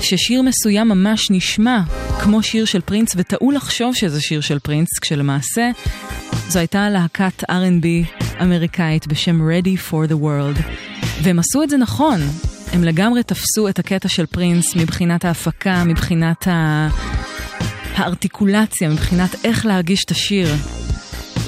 [0.00, 1.80] ששיר מסוים ממש נשמע
[2.20, 5.70] כמו שיר של פרינס, וטעו לחשוב שזה שיר של פרינס, כשלמעשה
[6.48, 7.86] זו הייתה להקת R&B
[8.42, 10.62] אמריקאית בשם Ready for the World.
[11.22, 12.20] והם עשו את זה נכון,
[12.72, 16.88] הם לגמרי תפסו את הקטע של פרינס מבחינת ההפקה, מבחינת ה...
[17.94, 20.48] הארטיקולציה, מבחינת איך להגיש את השיר.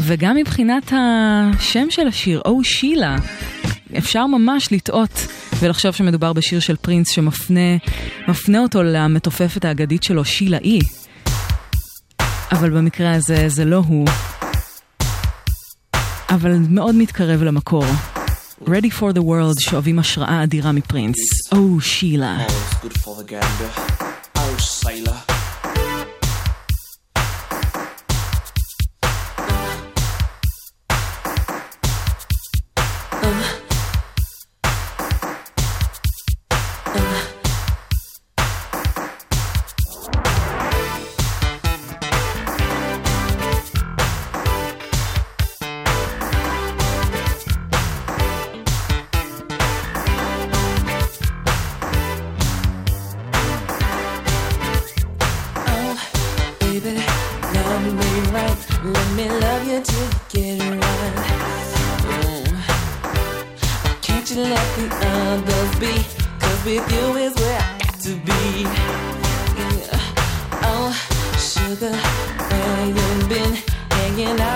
[0.07, 3.17] וגם מבחינת השם של השיר, או שילה,
[3.99, 5.27] אפשר ממש לטעות
[5.61, 7.77] ולחשוב שמדובר בשיר של פרינס שמפנה
[8.29, 10.79] מפנה אותו למתופפת האגדית שלו, שילה אי.
[12.53, 14.07] אבל במקרה הזה זה לא הוא.
[16.31, 17.85] אבל מאוד מתקרב למקור.
[18.63, 21.17] Ready for the World שואבים השראה אדירה מפרינס.
[21.53, 22.47] או שילה.
[22.47, 22.51] Oh.
[24.37, 25.34] Oh,
[74.17, 74.54] hanging out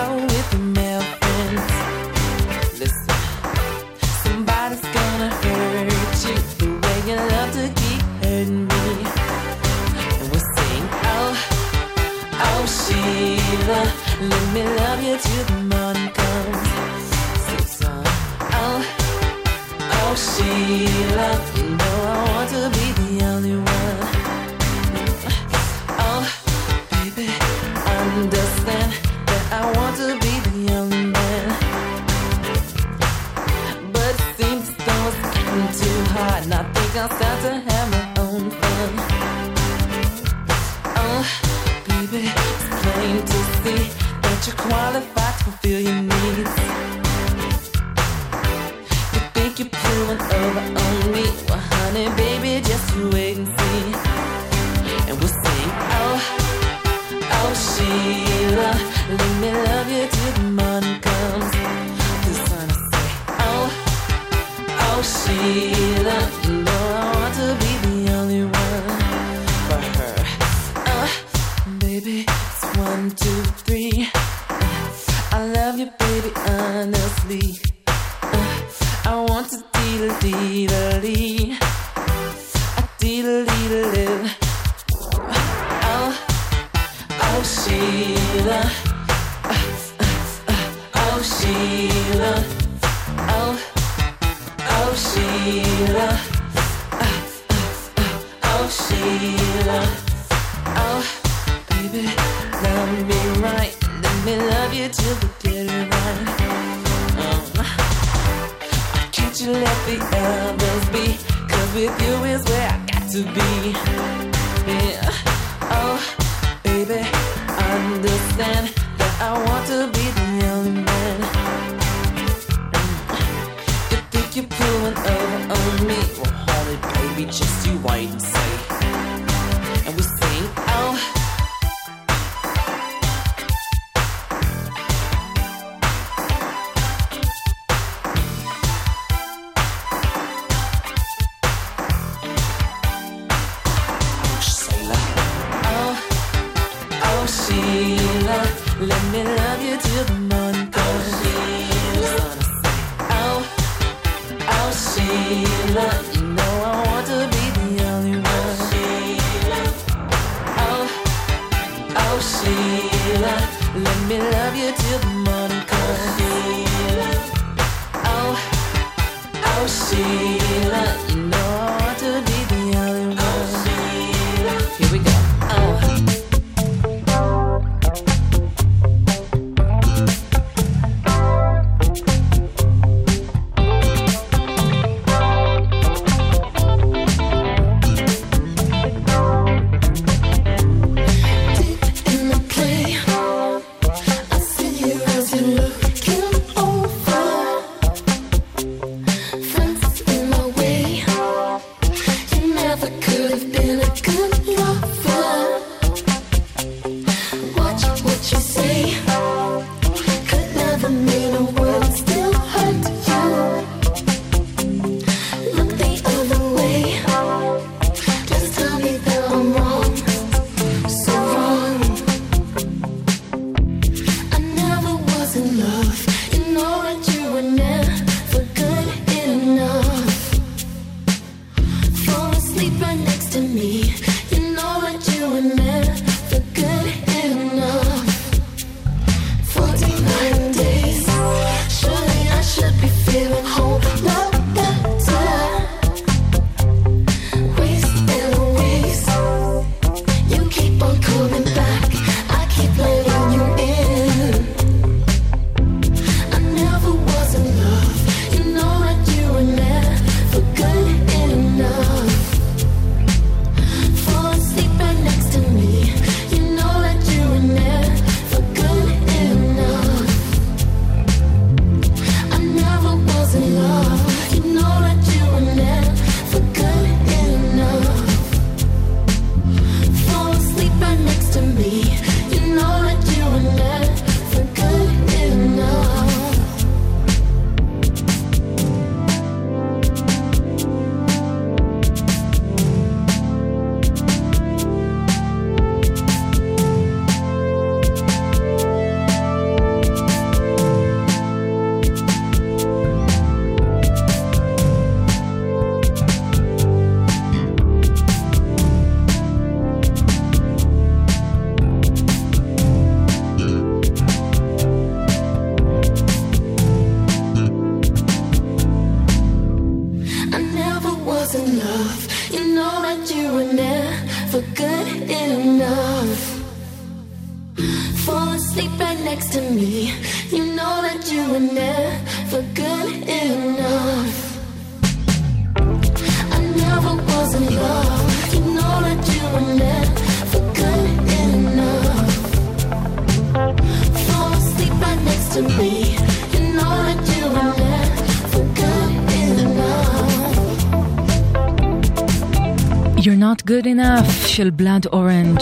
[354.39, 355.39] של בלאד אורנג'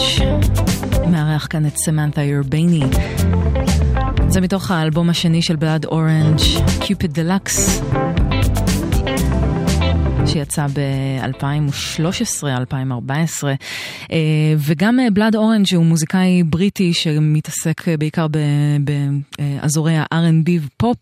[1.11, 2.83] מארח כאן את סמנתה אורבני.
[4.27, 6.39] זה מתוך האלבום השני של בלאד אורנג',
[6.79, 7.81] Cupid Deluxe,
[10.25, 13.43] שיצא ב-2013-2014.
[14.57, 18.27] וגם בלאד אורנג' הוא מוזיקאי בריטי שמתעסק בעיקר
[18.79, 20.97] באזורי ה-R&B ופופ.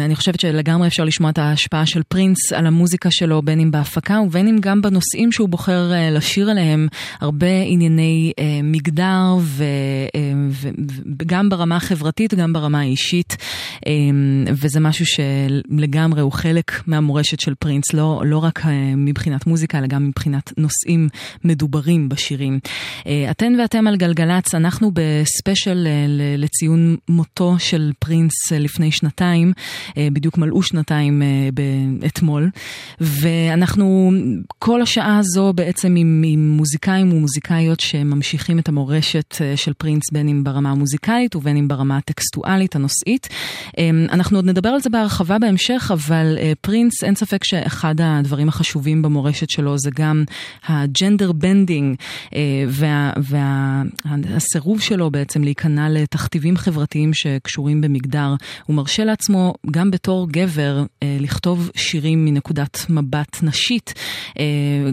[0.00, 4.20] אני חושבת שלגמרי אפשר לשמוע את ההשפעה של פרינס על המוזיקה שלו, בין אם בהפקה
[4.26, 6.88] ובין אם גם בנושאים שהוא בוחר לשיר עליהם.
[7.20, 9.36] הרבה ענייני מגדר
[11.20, 13.36] וגם ברמה החברתית, גם ברמה האישית.
[14.48, 18.62] וזה משהו שלגמרי הוא חלק מהמורשת של פרינס, לא, לא רק
[18.96, 21.08] מבחינת מוזיקה, אלא גם מבחינת נושאים
[21.44, 22.58] מדוברים בשירים.
[23.30, 25.88] אתן ואתם על גלגלצ, אנחנו בספיישל
[26.38, 29.33] לציון מותו של פרינס לפני שנתיים,
[29.96, 31.22] בדיוק מלאו שנתיים
[32.06, 32.50] אתמול,
[33.00, 34.12] ואנחנו
[34.58, 40.44] כל השעה הזו בעצם עם, עם מוזיקאים ומוזיקאיות שממשיכים את המורשת של פרינס, בין אם
[40.44, 43.28] ברמה המוזיקלית ובין אם ברמה הטקסטואלית, הנושאית.
[44.12, 49.50] אנחנו עוד נדבר על זה בהרחבה בהמשך, אבל פרינס, אין ספק שאחד הדברים החשובים במורשת
[49.50, 50.24] שלו זה גם
[50.68, 51.96] ה-gender bending
[54.04, 58.34] והסירוב שלו בעצם להיכנע לתכתיבים חברתיים שקשורים במגדר.
[58.66, 59.23] הוא מרשה לעצמו
[59.70, 63.94] גם בתור גבר לכתוב שירים מנקודת מבט נשית.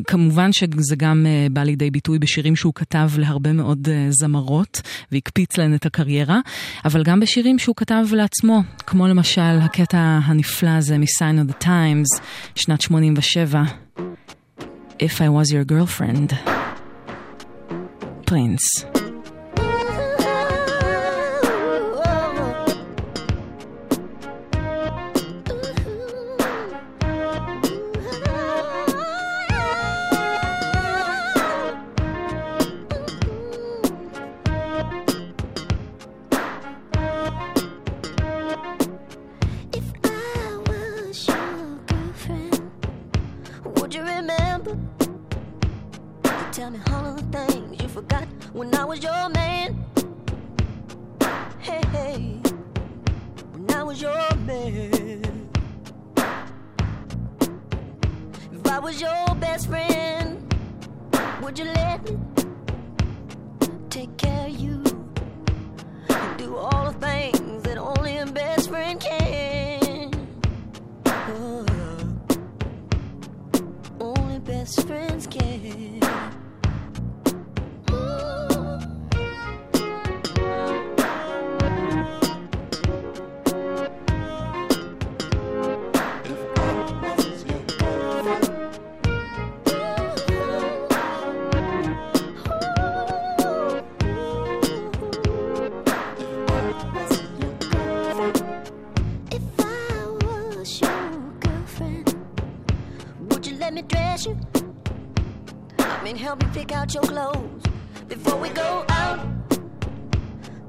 [0.07, 4.81] כמובן שזה גם בא לידי ביטוי בשירים שהוא כתב להרבה מאוד זמרות
[5.11, 6.39] והקפיץ להן את הקריירה,
[6.85, 12.21] אבל גם בשירים שהוא כתב לעצמו, כמו למשל הקטע הנפלא הזה מ-Sign of the Times,
[12.55, 13.63] שנת 87,
[14.99, 16.33] If I was your girlfriend,
[18.25, 18.61] פרינס.
[48.61, 49.83] When I was your man.
[51.57, 52.39] Hey, hey,
[53.53, 55.49] when I was your man.
[58.53, 60.53] If I was your best friend,
[61.41, 62.19] would you let me
[63.89, 64.83] take care of you?
[66.09, 70.11] and do all the things that only a best friend can.
[71.07, 71.65] Oh,
[73.99, 76.00] only best friends can.
[103.91, 104.37] Dress you?
[105.79, 107.63] I mean, help me pick out your clothes
[108.07, 109.19] before we go out.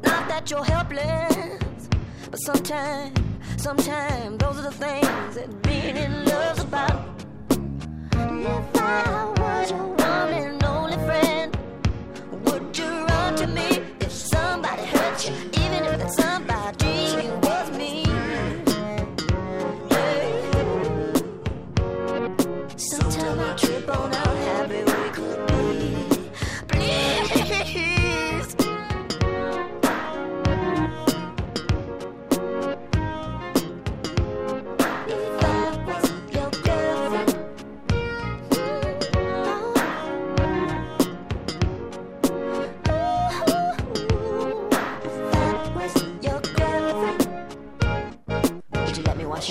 [0.03, 1.89] Not that you're helpless,
[2.31, 3.19] but sometimes,
[3.57, 7.01] sometimes those are the things that being in love's about.
[7.51, 11.57] If I was your one and only friend,
[12.44, 13.69] would you run to me
[14.01, 15.35] if somebody hurt you,
[15.65, 16.81] even if that somebody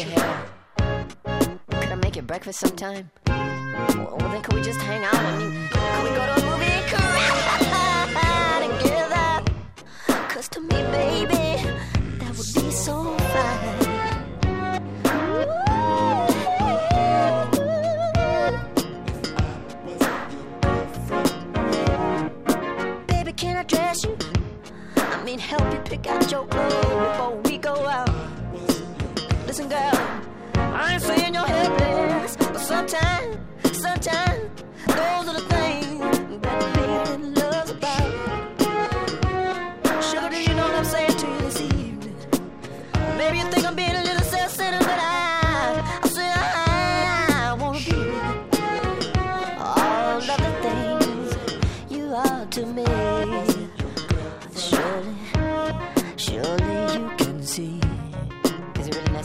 [0.02, 0.46] your hair.
[1.70, 3.10] Could I make you breakfast sometime?
[3.28, 5.14] Well, then could we just hang out?
[5.14, 6.66] I mean, could we go to a movie
[8.84, 9.44] together?
[10.30, 11.62] Cause to me, baby,
[12.20, 13.78] that would be so fine.
[23.08, 24.18] Baby, can I dress you?
[24.96, 28.10] I mean, help you pick out your clothes before we go out.
[29.52, 30.22] Listen, girl,
[30.56, 33.38] I ain't saying you're helpless, but sometimes,
[33.74, 36.00] sometimes, those are the things
[36.42, 38.14] that feeling love's about.
[40.02, 42.16] Sugar, do you know what I'm saying to you this evening?
[43.18, 43.91] Maybe you think I'm being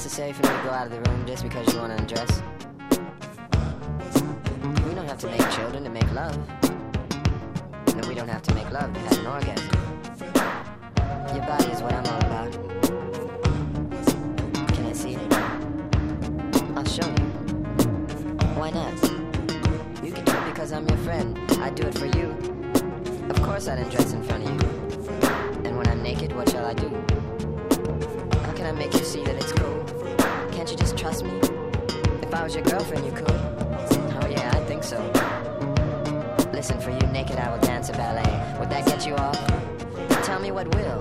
[0.06, 2.00] it necessary for me to go out of the room just because you want to
[2.00, 2.42] undress?
[4.86, 6.36] We don't have to make children to make love.
[7.96, 9.68] No, we don't have to make love to have an orgasm.
[11.34, 12.52] Your body is what I'm all about.
[14.74, 15.32] Can I see it?
[16.76, 17.26] I'll show you.
[18.54, 18.94] Why not?
[20.04, 21.36] You can do it because I'm your friend.
[21.58, 22.30] I do it for you.
[23.28, 24.60] Of course I'd undress in front of you.
[25.64, 26.90] And when I'm naked, what shall I do?
[28.44, 29.85] How can I make you see that it's cool?
[30.66, 31.30] Can't you just trust me?
[32.22, 33.30] If I was your girlfriend, you could.
[33.30, 34.98] Oh yeah, I think so.
[36.52, 38.58] Listen, for you naked, I will dance a ballet.
[38.58, 39.38] Would that get you off?
[40.24, 40.98] Tell me what will.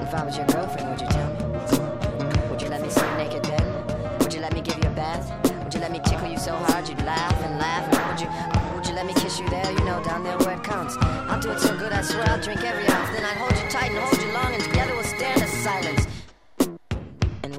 [0.00, 2.48] If I was your girlfriend, would you tell me?
[2.48, 4.18] Would you let me you naked then?
[4.20, 5.28] Would you let me give you a bath?
[5.62, 7.84] Would you let me tickle you so hard you'd laugh and laugh?
[7.92, 9.70] And would you, would you let me kiss you there?
[9.70, 10.96] You know, down there where it counts.
[11.28, 13.10] I'll do it so good, I swear I'll drink every ounce.
[13.10, 13.25] Then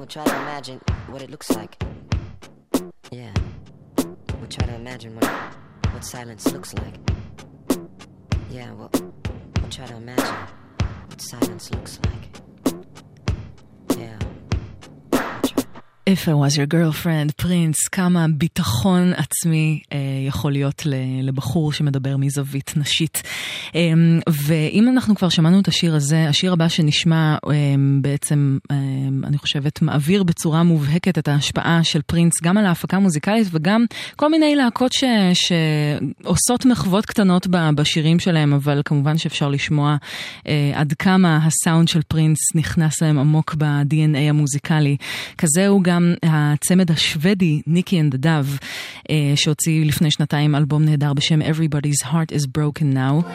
[0.08, 1.76] try to imagine what it looks like.
[3.10, 3.32] Yeah.
[3.98, 5.30] We'll try to imagine what,
[5.92, 6.94] what silence looks like.
[8.50, 10.34] Yeah, well, we'll try to imagine
[11.08, 12.47] what silence looks like.
[16.08, 20.82] If I was your girlfriend, פרינס, כמה ביטחון עצמי אה, יכול להיות
[21.22, 23.22] לבחור שמדבר מזווית נשית.
[23.74, 23.80] אה,
[24.28, 27.52] ואם אנחנו כבר שמענו את השיר הזה, השיר הבא שנשמע אה,
[28.00, 28.76] בעצם, אה,
[29.24, 33.84] אני חושבת, מעביר בצורה מובהקת את ההשפעה של פרינס גם על ההפקה המוזיקלית וגם
[34.16, 35.04] כל מיני להקות ש,
[35.34, 39.96] שעושות מחוות קטנות בשירים שלהם, אבל כמובן שאפשר לשמוע
[40.46, 44.96] אה, עד כמה הסאונד של פרינס נכנס להם עמוק ב-DNA המוזיקלי.
[45.38, 48.46] כזה הוא גם גם הצמד השוודי, ניקי אנד הדב,
[49.34, 53.28] שהוציא לפני שנתיים אלבום נהדר בשם Everybody's Heart is Broken Now.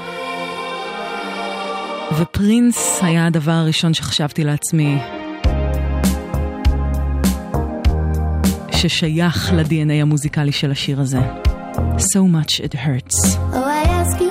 [2.17, 4.97] ופרינס היה הדבר הראשון שחשבתי לעצמי
[8.71, 11.19] ששייך ל-DNA המוזיקלי של השיר הזה.
[11.97, 13.37] So much it hurts.
[13.53, 14.22] Oh,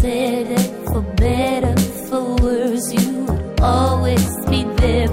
[0.00, 1.74] said that for better,
[2.08, 5.08] for worse, you would always be there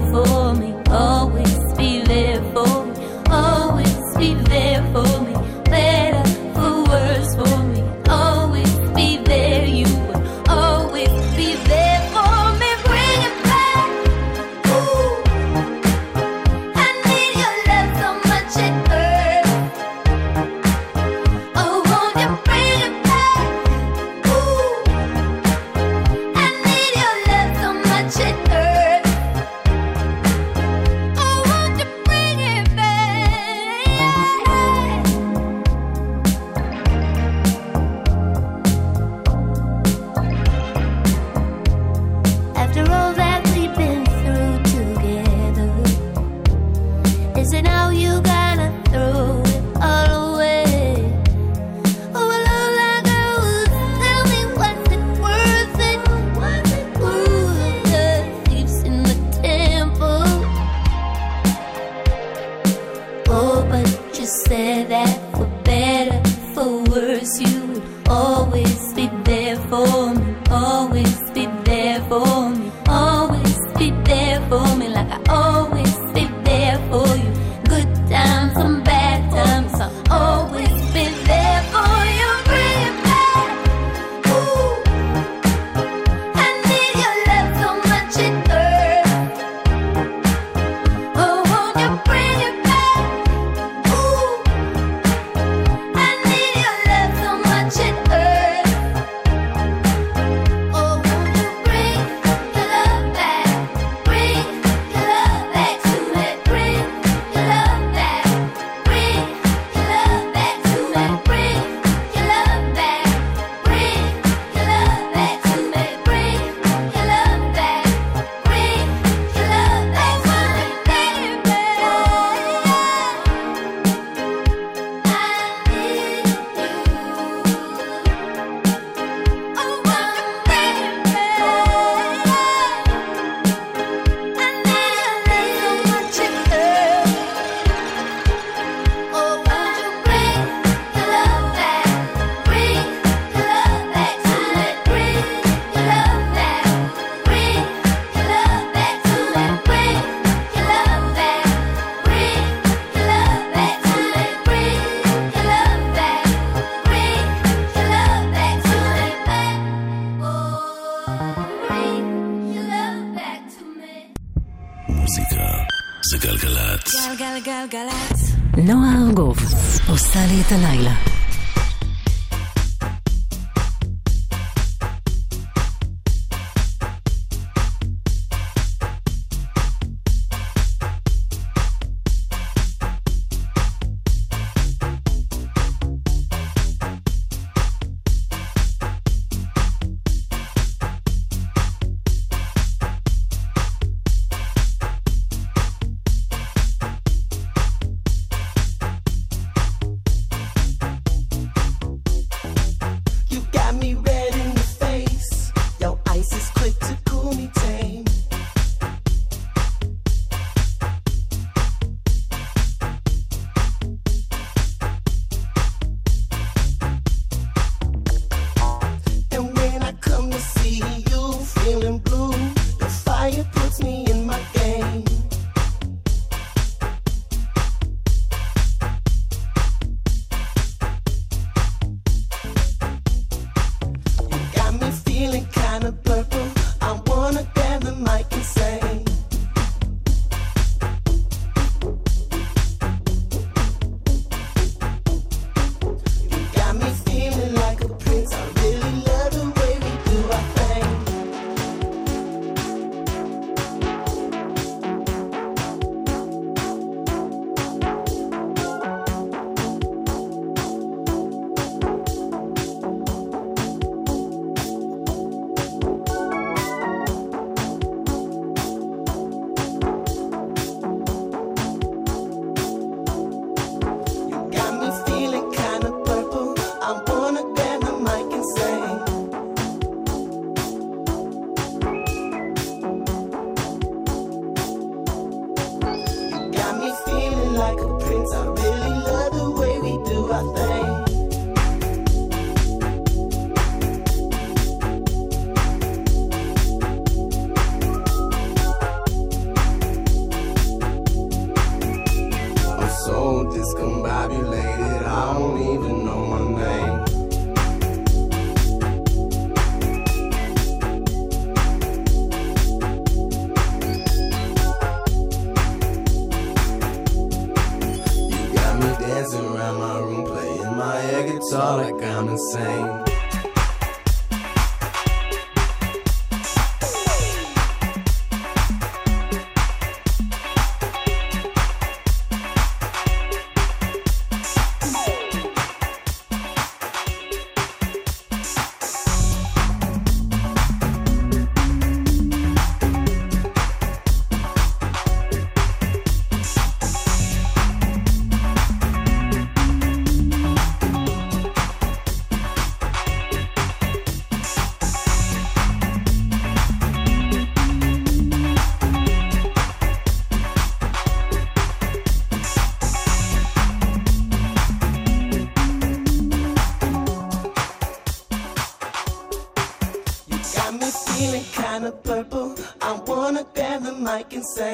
[374.44, 374.73] פרפל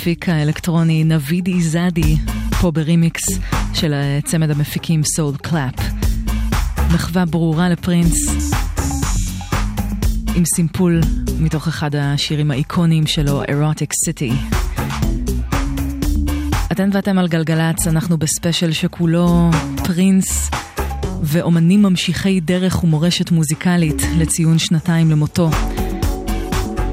[0.00, 2.16] המפיק האלקטרוני נבידי זאדי,
[2.60, 3.22] פה ברימיקס
[3.74, 3.94] של
[4.24, 5.74] צמד המפיקים Soul Clap.
[6.94, 8.50] מחווה ברורה לפרינס,
[10.36, 11.00] עם סימפול
[11.40, 14.56] מתוך אחד השירים האיקוניים שלו, Erotic City.
[16.72, 19.50] אתן ואתם על גלגלצ, אנחנו בספיישל שכולו
[19.84, 20.50] פרינס
[21.22, 25.50] ואומנים ממשיכי דרך ומורשת מוזיקלית לציון שנתיים למותו.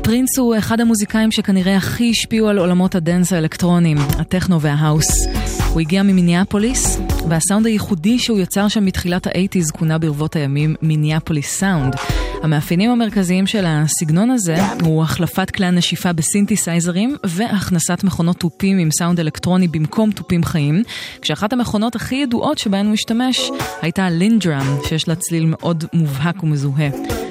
[0.07, 5.27] פרינס הוא אחד המוזיקאים שכנראה הכי השפיעו על עולמות הדנס האלקטרונים, הטכנו וההאוס.
[5.73, 11.95] הוא הגיע ממיניאפוליס, והסאונד הייחודי שהוא יצר שם מתחילת האייטיז כונה ברבות הימים Minneapolis sound.
[12.43, 19.19] המאפיינים המרכזיים של הסגנון הזה הוא החלפת כלי הנשיפה בסינתסייזרים והכנסת מכונות תופים עם סאונד
[19.19, 20.83] אלקטרוני במקום תופים חיים,
[21.21, 23.51] כשאחת המכונות הכי ידועות שבהן הוא השתמש
[23.81, 27.26] הייתה LinnDrum, שיש לה צליל מאוד מובהק ומזוהה.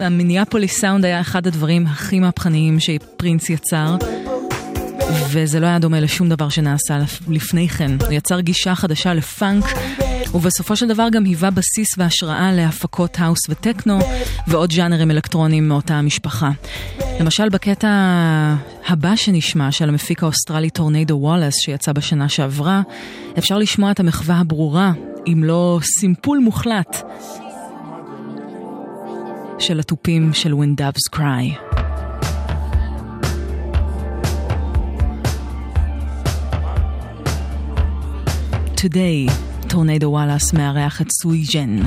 [0.00, 3.96] המיניאפוליס סאונד היה אחד הדברים הכי מהפכניים שפרינס יצר.
[5.30, 6.98] וזה לא היה דומה לשום דבר שנעשה
[7.28, 7.90] לפני כן.
[8.00, 9.64] הוא יצר גישה חדשה לפאנק,
[10.34, 13.98] ובסופו של דבר גם היווה בסיס והשראה להפקות האוס וטכנו,
[14.46, 16.50] ועוד ז'אנרים אלקטרוניים מאותה המשפחה.
[17.20, 17.88] למשל בקטע
[18.88, 22.82] הבא שנשמע של המפיק האוסטרלי טורנדו וואלאס שיצא בשנה שעברה,
[23.38, 24.92] אפשר לשמוע את המחווה הברורה,
[25.26, 27.02] אם לא סימפול מוחלט,
[29.58, 31.58] של התופים של When Doves Cry.
[38.76, 39.32] Today,
[39.68, 41.78] טורנדו וואלאס מארח את סוי ג'ן.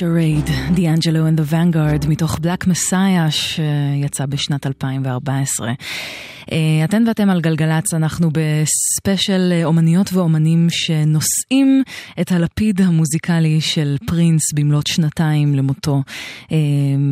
[0.00, 5.72] Charade, דיאנג'לו and the Vanguard, מתוך Black Messiah שיצא בשנת 2014.
[6.52, 11.82] אה, אתן ואתם על גלגלצ, אנחנו בספיישל אה, אומניות ואומנים שנושאים
[12.20, 16.02] את הלפיד המוזיקלי של פרינס במלאת שנתיים למותו,
[16.52, 16.56] אה,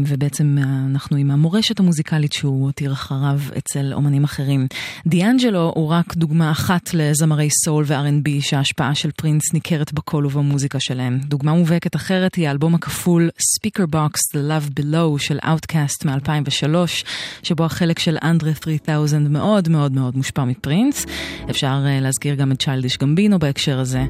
[0.07, 0.57] ובעצם
[0.91, 4.67] אנחנו עם המורשת המוזיקלית שהוא הותיר אחריו אצל אומנים אחרים.
[5.07, 11.19] דיאנג'לו הוא רק דוגמה אחת לזמרי סול ו-R&B שההשפעה של פרינס ניכרת בקול ובמוזיקה שלהם.
[11.25, 16.75] דוגמה מובהקת אחרת היא האלבום הכפול Speakerboxxx The Love Below של Outkast מ-2003,
[17.43, 21.07] שבו החלק של אנדרה 3000 מאוד מאוד מאוד מושפע מפרינס.
[21.51, 24.05] אפשר uh, להזכיר גם את צ'יילדיש גמבינו בהקשר הזה.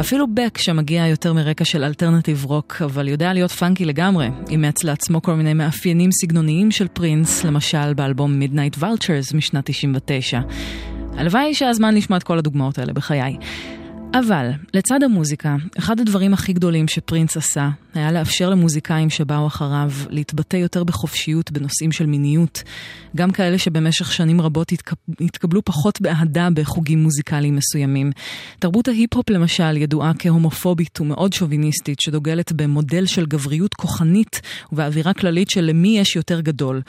[0.00, 5.22] אפילו בק שמגיע יותר מרקע של alternative rock, אבל יודע להיות פאנקי לגמרי, אימץ לעצמו
[5.22, 10.40] כל מיני מאפיינים סגנוניים של פרינס, למשל באלבום Midnite Vultures משנת 99.
[11.16, 13.36] הלוואי שהיה זמן לשמוע את כל הדוגמאות האלה בחיי.
[14.14, 20.56] אבל לצד המוזיקה, אחד הדברים הכי גדולים שפרינס עשה היה לאפשר למוזיקאים שבאו אחריו להתבטא
[20.56, 22.62] יותר בחופשיות בנושאים של מיניות,
[23.16, 24.72] גם כאלה שבמשך שנים רבות
[25.20, 28.12] התקבלו פחות באהדה בחוגים מוזיקליים מסוימים.
[28.58, 34.40] תרבות ההיפ-הופ למשל ידועה כהומופובית ומאוד שוביניסטית, שדוגלת במודל של גבריות כוחנית
[34.72, 36.82] ובאווירה כללית של למי יש יותר גדול.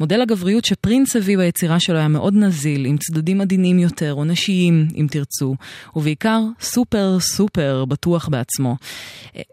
[0.00, 4.88] מודל הגבריות שפרינס הביא ביצירה שלו היה מאוד נזיל, עם צדדים עדינים יותר, או נשיים,
[4.96, 5.56] אם תרצו,
[5.96, 8.76] ובעיקר סופר סופר בטוח בעצמו.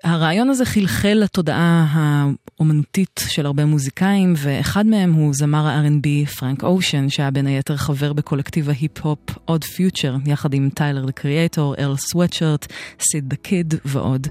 [0.04, 7.10] הרעיון הזה חלחל לתודעה האומנותית של הרבה מוזיקאים, ואחד מהם הוא זמר ה-R&B פרנק אושן,
[7.10, 12.68] שהיה בין היתר חבר בקולקטיב ההיפ-הופ אוד פיוצ'ר, יחד עם טיילר דה קריאטור, ארל סווטשירט,
[13.00, 14.28] סיד דה קיד ועוד.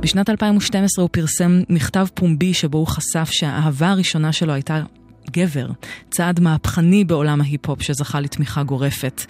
[0.00, 4.82] בשנת 2012 הוא פרסם מכתב פומבי שבו הוא חשף שהאהבה הראשונה שלו הייתה
[5.30, 5.66] גבר,
[6.10, 9.22] צעד מהפכני בעולם ההיפ-הופ שזכה לתמיכה גורפת.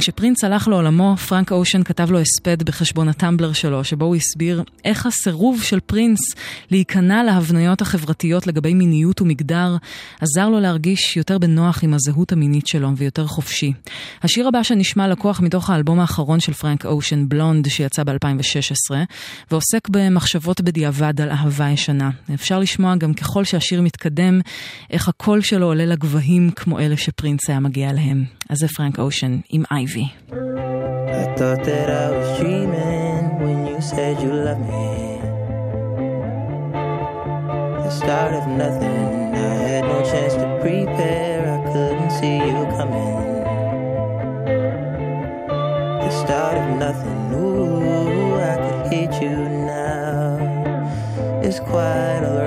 [0.00, 5.06] כשפרינס הלך לעולמו, פרנק אושן כתב לו הספד בחשבון הטמבלר שלו, שבו הוא הסביר איך
[5.06, 6.18] הסירוב של פרינס
[6.70, 9.76] להיכנע להבניות החברתיות לגבי מיניות ומגדר,
[10.20, 13.72] עזר לו להרגיש יותר בנוח עם הזהות המינית שלו ויותר חופשי.
[14.22, 18.94] השיר הבא שנשמע לקוח מתוך האלבום האחרון של פרנק אושן, בלונד, שיצא ב-2016,
[19.50, 22.10] ועוסק במחשבות בדיעבד על אהבה ישנה.
[22.34, 24.40] אפשר לשמוע גם ככל שהשיר מתקדם,
[24.90, 28.24] איך הקול שלו עולה לגבהים כמו אלה שפרינס היה מגיע להם.
[28.48, 29.87] אז זה פרנק אושן עם אייבי.
[29.88, 30.12] Ivy.
[30.30, 35.18] I thought that I was dreaming when you said you loved me.
[37.84, 43.16] The start of nothing, I had no chance to prepare, I couldn't see you coming.
[46.04, 49.36] The start of nothing, ooh, I could hate you
[49.72, 50.36] now.
[51.42, 52.37] It's quite alright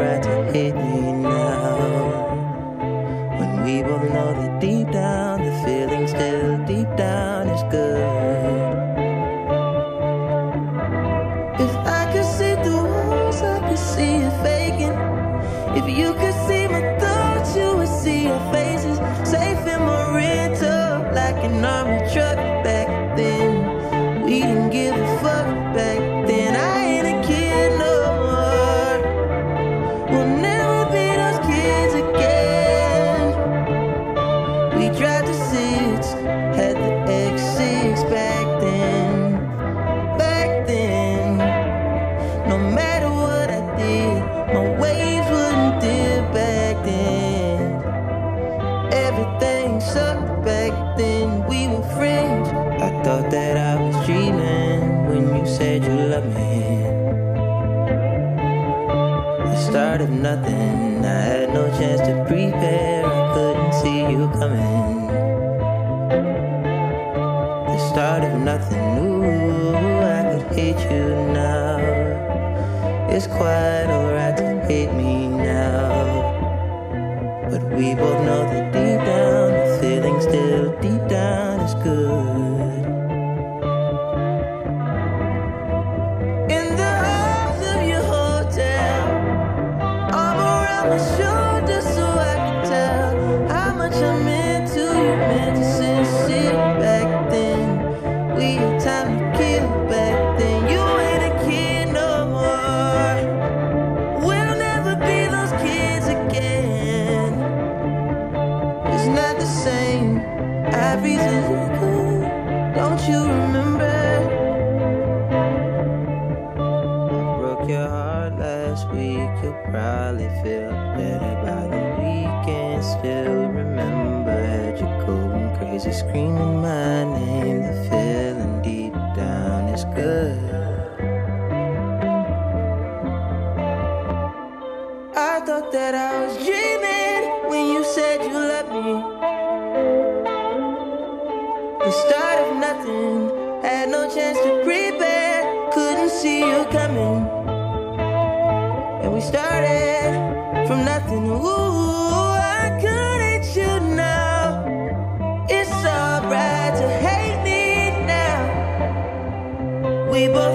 [68.69, 71.77] I could hate you now.
[73.09, 75.00] It's quite alright to hate me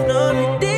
[0.05, 0.76] love, none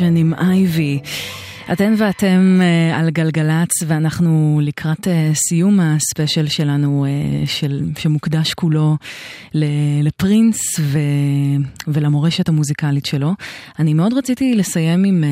[0.00, 0.55] אייבי.
[1.72, 8.96] אתן ואתם uh, על גלגלצ, ואנחנו לקראת uh, סיום הספיישל שלנו, uh, של, שמוקדש כולו
[10.02, 10.98] לפרינס ו,
[11.88, 13.34] ולמורשת המוזיקלית שלו.
[13.78, 15.24] אני מאוד רציתי לסיים עם,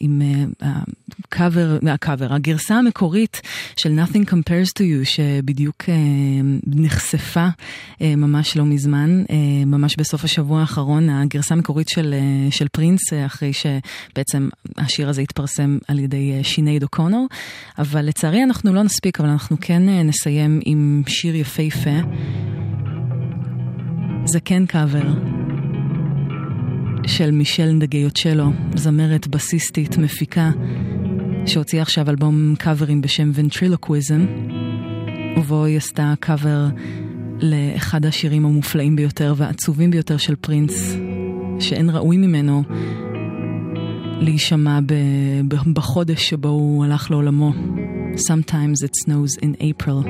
[0.00, 0.22] עם
[0.60, 3.40] הקאבר, הקאבר, הגרסה המקורית
[3.76, 5.84] של Nothing Compares to You, שבדיוק
[6.66, 7.48] נחשפה
[8.00, 9.22] ממש לא מזמן,
[9.66, 12.14] ממש בסוף השבוע האחרון, הגרסה המקורית של,
[12.50, 17.26] של פרינס, אחרי שבעצם השיר הזה התפרסם על ידי שינייד אוקונור,
[17.78, 21.90] אבל לצערי אנחנו לא נספיק, אבל אנחנו כן נסיים עם שיר יפהפה.
[24.24, 25.12] זה כן קאבר
[27.06, 30.50] של מישל נדגיוצ'לו, זמרת בסיסטית, מפיקה,
[31.46, 34.26] שהוציאה עכשיו אלבום קאברים בשם ונטרילוקוויזם,
[35.36, 36.66] ובו היא עשתה קאבר
[37.40, 40.96] לאחד השירים המופלאים ביותר והעצובים ביותר של פרינס,
[41.60, 42.62] שאין ראוי ממנו
[44.20, 44.78] להישמע
[45.72, 47.52] בחודש שבו הוא הלך לעולמו.
[48.14, 50.08] Sometimes it snows in April.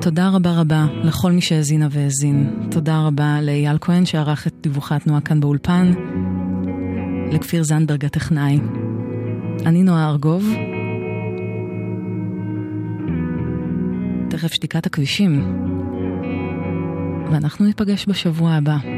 [0.00, 2.50] תודה רבה רבה לכל מי שהאזינה והאזין.
[2.70, 5.92] תודה רבה לאייל כהן שערך את דיווחי התנועה כאן באולפן.
[7.32, 8.60] לכפיר זנדברג הטכנאי.
[9.66, 10.54] אני נועה ארגוב.
[14.30, 15.64] תכף שתיקת הכבישים.
[17.32, 18.97] ואנחנו ניפגש בשבוע הבא.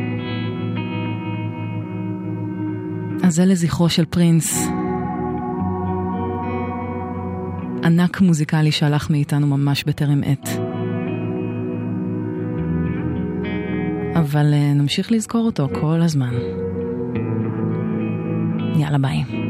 [3.23, 4.69] אז זה לזכרו של פרינס.
[7.85, 10.49] ענק מוזיקלי שהלך מאיתנו ממש בטרם עת.
[14.15, 16.35] אבל נמשיך לזכור אותו כל הזמן.
[18.77, 19.50] יאללה ביי.